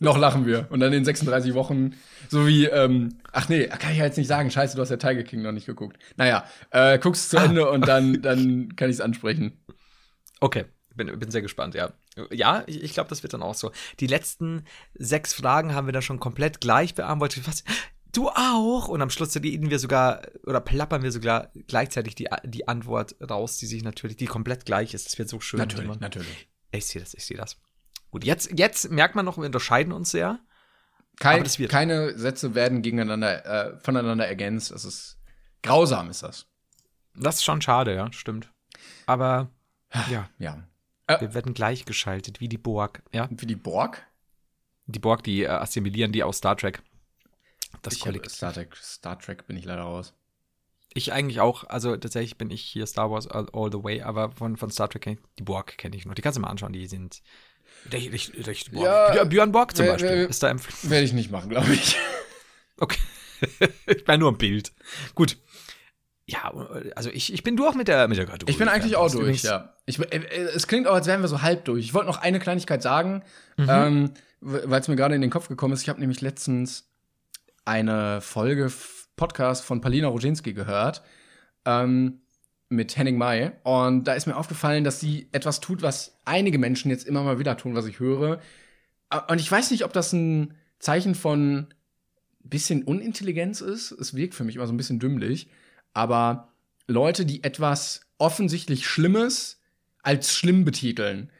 [0.00, 0.66] Noch lachen wir.
[0.70, 1.94] Und dann in 36 Wochen,
[2.28, 4.50] so wie, ähm, ach nee, kann ich ja jetzt nicht sagen.
[4.50, 5.98] Scheiße, du hast ja Tiger King noch nicht geguckt.
[6.16, 9.58] Naja, äh, guckst zu Ende und dann, dann kann ich es ansprechen.
[10.42, 10.64] Okay,
[10.94, 11.92] bin, bin sehr gespannt, ja.
[12.30, 13.72] Ja, ich, ich glaube, das wird dann auch so.
[14.00, 14.64] Die letzten
[14.94, 17.46] sechs Fragen haben wir dann schon komplett gleich beantwortet.
[17.46, 17.64] Was?
[18.12, 18.88] Du auch?
[18.88, 23.56] Und am Schluss reden wir sogar oder plappern wir sogar gleichzeitig die, die Antwort raus,
[23.56, 25.06] die sich natürlich, die komplett gleich ist.
[25.06, 25.58] Das wird so schön.
[25.58, 25.98] Natürlich, Simon.
[26.00, 26.48] natürlich.
[26.72, 27.58] Ich sehe das, ich sehe das.
[28.10, 30.40] Gut, jetzt, jetzt merkt man noch, wir unterscheiden uns sehr.
[31.18, 34.70] Kein, keine Sätze werden gegeneinander, äh, voneinander ergänzt.
[34.72, 35.18] Das ist
[35.62, 36.46] grausam, ist das.
[37.14, 38.50] Das ist schon schade, ja, stimmt.
[39.06, 39.50] Aber
[40.10, 40.62] ja, Ja.
[41.20, 43.28] wir werden gleichgeschaltet, wie die Borg, ja.
[43.30, 44.04] Wie die Borg?
[44.86, 46.82] Die Borg, die äh, assimilieren die aus Star Trek.
[47.82, 48.32] Das ich Kollektiv.
[48.32, 50.14] Star Trek, Star Trek bin ich leider raus.
[50.94, 54.30] Ich eigentlich auch, also tatsächlich bin ich hier Star Wars all, all the way, aber
[54.32, 56.14] von, von Star Trek kenn ich, die Borg kenne ich noch.
[56.14, 57.22] Die kannst du mal anschauen, die sind
[57.90, 58.84] recht, recht, recht Borg.
[58.84, 61.72] Ja, Björn- Borg zum wer- Beispiel wer- ist da im Werde ich nicht machen, glaube
[61.72, 61.96] ich.
[62.78, 62.98] Okay.
[63.86, 64.72] ich bin nur ein Bild.
[65.14, 65.36] Gut.
[66.26, 66.52] Ja,
[66.94, 68.52] also ich, ich bin durch mit der, mit der Kategorie.
[68.52, 69.74] Ich bin eigentlich auch durch, ja.
[69.86, 71.84] Ich, äh, äh, es klingt auch, als wären wir so halb durch.
[71.84, 73.22] Ich wollte noch eine Kleinigkeit sagen,
[73.58, 75.82] ähm, weil es mir gerade in den Kopf gekommen ist.
[75.82, 76.88] Ich habe nämlich letztens
[77.64, 78.70] eine Folge
[79.16, 81.02] Podcast von Palina Roginski gehört
[81.64, 82.20] ähm,
[82.68, 83.52] mit Henning May.
[83.64, 87.38] Und da ist mir aufgefallen, dass sie etwas tut, was einige Menschen jetzt immer mal
[87.38, 88.40] wieder tun, was ich höre.
[89.28, 91.68] Und ich weiß nicht, ob das ein Zeichen von
[92.44, 93.92] bisschen Unintelligenz ist.
[93.92, 95.48] Es wirkt für mich immer so ein bisschen dümmlich.
[95.94, 96.48] Aber
[96.86, 99.60] Leute, die etwas offensichtlich Schlimmes
[100.02, 101.30] als schlimm betiteln.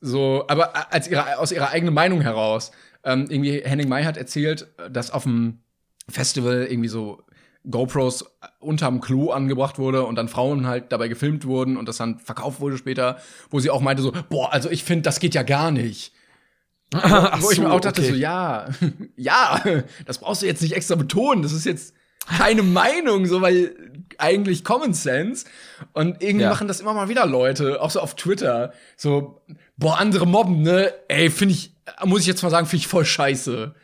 [0.00, 2.72] So, aber als ihre, aus ihrer eigenen Meinung heraus.
[3.04, 5.60] Ähm, irgendwie Henning May hat erzählt, dass auf dem
[6.08, 7.22] Festival irgendwie so
[7.68, 8.24] GoPros
[8.58, 12.60] unterm Klo angebracht wurde und dann Frauen halt dabei gefilmt wurden und das dann verkauft
[12.60, 13.18] wurde später,
[13.50, 16.12] wo sie auch meinte so, boah, also ich finde, das geht ja gar nicht.
[16.92, 18.10] Ach wo ich mir so, auch dachte okay.
[18.10, 18.68] so, ja,
[19.16, 19.62] ja,
[20.04, 21.94] das brauchst du jetzt nicht extra betonen, das ist jetzt
[22.26, 23.74] keine Meinung, so weil
[24.18, 25.46] eigentlich Common Sense
[25.92, 26.50] und irgendwie Ja.
[26.50, 29.42] machen das immer mal wieder Leute, auch so auf Twitter, so
[29.76, 30.92] boah, andere mobben, ne?
[31.08, 31.72] Ey, finde ich
[32.04, 33.74] muss ich jetzt mal sagen, finde ich voll scheiße.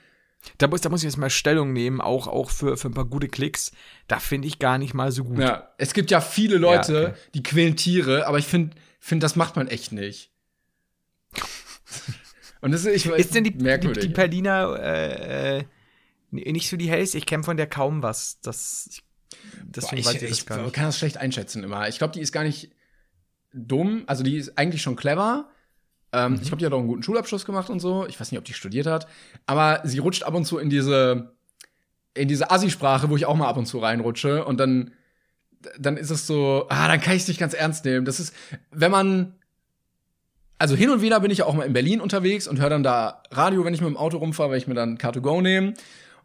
[0.58, 3.04] Da muss, da muss ich jetzt mal Stellung nehmen, auch, auch für, für ein paar
[3.04, 3.72] gute Klicks.
[4.06, 5.40] Da finde ich gar nicht mal so gut.
[5.40, 7.14] Ja, es gibt ja viele Leute, Ja, okay.
[7.34, 10.30] die quälen Tiere, aber ich finde, find, das macht man echt nicht.
[12.60, 14.04] Und das ist, ich, Ist denn die, die, merkwürdig.
[14.06, 15.64] die Berliner äh, äh,
[16.30, 17.18] nicht so die hellste?
[17.18, 18.40] Ich kenne von der kaum was.
[18.40, 19.02] Das, ich,
[19.64, 21.88] deswegen Boah, weiß ich, ich das ich kann das schlecht einschätzen immer.
[21.88, 22.70] Ich glaube, die ist gar nicht
[23.52, 24.04] dumm.
[24.06, 25.50] Also die ist eigentlich schon clever.
[26.12, 26.38] Ähm, Mhm.
[26.40, 28.06] Ich glaube, die hat auch einen guten Schulabschluss gemacht und so.
[28.06, 29.06] Ich weiß nicht, ob die studiert hat.
[29.46, 31.36] Aber sie rutscht ab und zu in diese
[32.14, 34.44] in diese Assi-Sprache, wo ich auch mal ab und zu reinrutsche.
[34.44, 34.92] Und dann
[35.78, 38.04] dann ist es so, ah, dann kann ich es nicht ganz ernst nehmen.
[38.04, 38.34] Das ist,
[38.70, 39.34] wenn man
[40.58, 42.82] also hin und wieder bin ich ja auch mal in Berlin unterwegs und höre dann
[42.82, 45.74] da Radio, wenn ich mit dem Auto rumfahre, weil ich mir dann Car2Go nehme.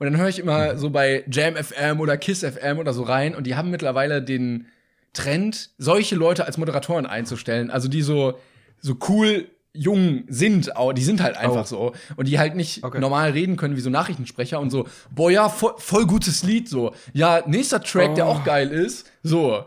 [0.03, 3.35] Und dann höre ich immer so bei Jam FM oder Kiss FM oder so rein
[3.35, 4.67] und die haben mittlerweile den
[5.13, 7.71] Trend, solche Leute als Moderatoren einzustellen.
[7.71, 8.37] Also die so,
[8.81, 11.63] so cool jung sind, die sind halt einfach Oh.
[11.63, 11.93] so.
[12.17, 12.99] Und die halt nicht Okay.
[12.99, 16.93] normal reden können wie so Nachrichtensprecher und so, boah, ja, voll, voll gutes Lied, so.
[17.13, 18.31] Ja, nächster Track, der Oh.
[18.31, 19.63] auch geil ist, so.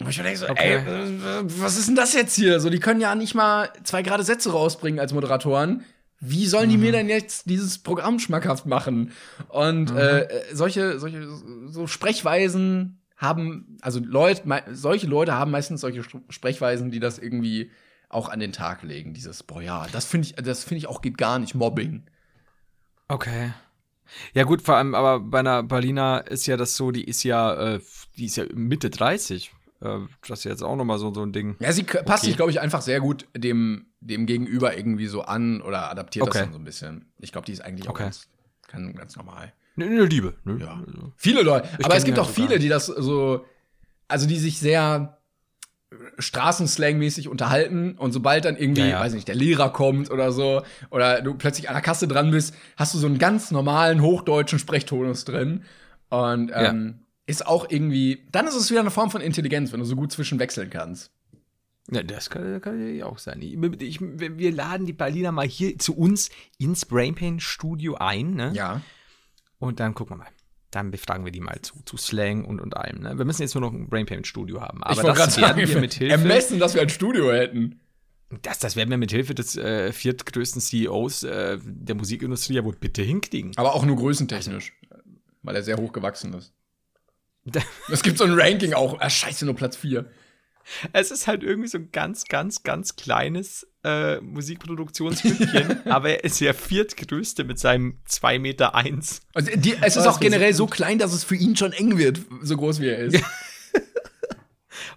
[0.00, 0.78] Und ich denke so, Okay.
[0.78, 2.58] ey, was ist denn das jetzt hier?
[2.58, 5.84] So, die können ja nicht mal zwei gerade Sätze rausbringen als Moderatoren.
[6.20, 6.82] Wie sollen die Mhm.
[6.82, 9.12] mir denn jetzt dieses Programm schmackhaft machen?
[9.48, 9.96] Und Mhm.
[9.96, 11.26] äh, solche, solche
[11.66, 14.42] so Sprechweisen haben, also Leute,
[14.72, 17.70] solche Leute haben meistens solche Sprechweisen, die das irgendwie
[18.08, 19.14] auch an den Tag legen.
[19.14, 22.04] Dieses, boah, ja, das finde ich, das finde ich auch geht gar nicht Mobbing.
[23.08, 23.52] Okay.
[24.34, 27.74] Ja, gut, vor allem, aber bei einer Berliner ist ja das so, die ist ja,
[27.74, 27.80] äh,
[28.16, 29.52] die ist ja Mitte 30.
[29.82, 31.56] Äh, das ist jetzt auch nochmal so, so ein Ding.
[31.60, 32.26] Ja, sie passt Okay.
[32.26, 36.32] sich, glaube ich, einfach sehr gut dem, dem Gegenüber irgendwie so an oder adaptiert Okay.
[36.38, 37.12] das dann so ein bisschen.
[37.18, 38.04] Ich glaube, die ist eigentlich auch Okay.
[38.04, 38.28] ganz,
[38.68, 39.52] kann, ganz normal.
[39.76, 40.34] Ne, ne, Liebe.
[40.44, 40.58] Ne?
[40.60, 40.82] Ja.
[40.86, 41.12] Also.
[41.16, 41.68] Viele Leute.
[41.82, 43.44] Aber es gibt auch viele, die das so,
[44.08, 45.16] also die sich sehr
[46.18, 49.00] Straßenslang-mäßig unterhalten und sobald dann irgendwie, Ja, ja.
[49.00, 52.54] weiß nicht, der Lehrer kommt oder so oder du plötzlich an der Kasse dran bist,
[52.76, 55.64] hast du so einen ganz normalen hochdeutschen Sprechtonus drin
[56.08, 57.00] und ähm,
[57.30, 60.12] ist auch irgendwie, dann ist es wieder eine Form von Intelligenz, wenn du so gut
[60.12, 61.12] zwischenwechseln kannst.
[61.90, 63.40] Ja, das kann, kann ja auch sein.
[63.42, 68.52] Ich, ich, wir laden die Berliner mal hier zu uns ins Brainpain Studio ein, ne?
[68.54, 68.82] Ja.
[69.58, 70.30] Und dann gucken wir mal.
[70.70, 73.00] Dann befragen wir die mal zu, zu Slang und, und allem.
[73.00, 73.18] Ne?
[73.18, 74.84] Wir müssen jetzt nur noch ein Brainpain Studio haben.
[74.84, 76.12] Aber ich das gerade werden sagen, wir mit Hilfe.
[76.12, 77.80] ermessen, dass wir ein Studio hätten.
[78.42, 82.76] Das, das werden wir mit Hilfe des äh, viertgrößten CEOs äh, der Musikindustrie ja wohl
[82.76, 83.50] bitte hinkriegen.
[83.56, 84.72] Aber auch nur größentechnisch,
[85.42, 86.52] weil er sehr hoch gewachsen ist.
[87.90, 90.10] Es gibt so ein Ranking auch, ah, scheiße, nur Platz 4.
[90.92, 96.40] Es ist halt irgendwie so ein ganz, ganz, ganz kleines äh, Musikproduktionsstückchen, aber er ist
[96.40, 99.22] der viertgrößte mit seinem 2 Meter eins.
[99.34, 101.98] Also die, es ist Oh, auch generell so klein, dass es für ihn schon eng
[101.98, 103.24] wird, so groß wie er ist.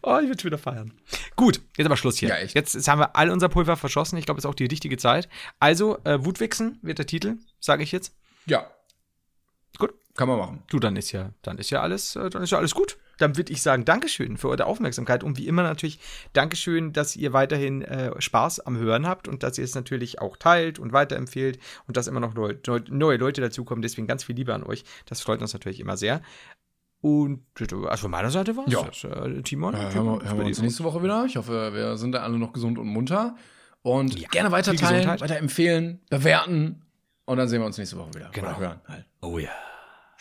[0.05, 0.93] Oh, ich will schon wieder feiern.
[1.37, 2.27] Gut, jetzt aber Schluss hier.
[2.29, 2.55] Ja, echt.
[2.55, 4.17] Jetzt, jetzt haben wir all unser Pulver verschossen.
[4.17, 5.29] Ich glaube, es ist auch die richtige Zeit.
[5.59, 8.13] Also, äh, Wutwichsen wird der Titel, sage ich jetzt.
[8.45, 8.69] Ja.
[10.15, 10.63] Kann man machen.
[10.69, 12.97] Du, dann ist ja, dann ist ja alles, äh, dann ist ja alles gut.
[13.19, 15.99] Dann würde ich sagen, Dankeschön für eure Aufmerksamkeit und wie immer natürlich
[16.33, 20.35] Dankeschön, dass ihr weiterhin äh, Spaß am Hören habt und dass ihr es natürlich auch
[20.37, 23.81] teilt und weiterempfehlt und dass immer noch neu, neu, neue Leute dazukommen.
[23.83, 24.83] Deswegen ganz viel Liebe an euch.
[25.05, 26.21] Das freut uns natürlich immer sehr.
[27.01, 28.83] Und also von meiner Seite war es Ja.
[28.83, 29.03] das.
[29.03, 31.25] Äh, Timon, Äh, hören wir, hören wir uns nächste Woche wieder.
[31.25, 33.35] Ich hoffe, wir sind da alle noch gesund und munter.
[33.81, 35.21] Und Ja, gerne weiter teilen, Gesundheit.
[35.21, 36.81] weiter empfehlen, bewerten.
[37.25, 38.29] Und dann sehen wir uns nächste Woche wieder.
[38.31, 38.47] Genau.
[38.49, 39.05] Oder hören halt.
[39.21, 39.49] Oh ja.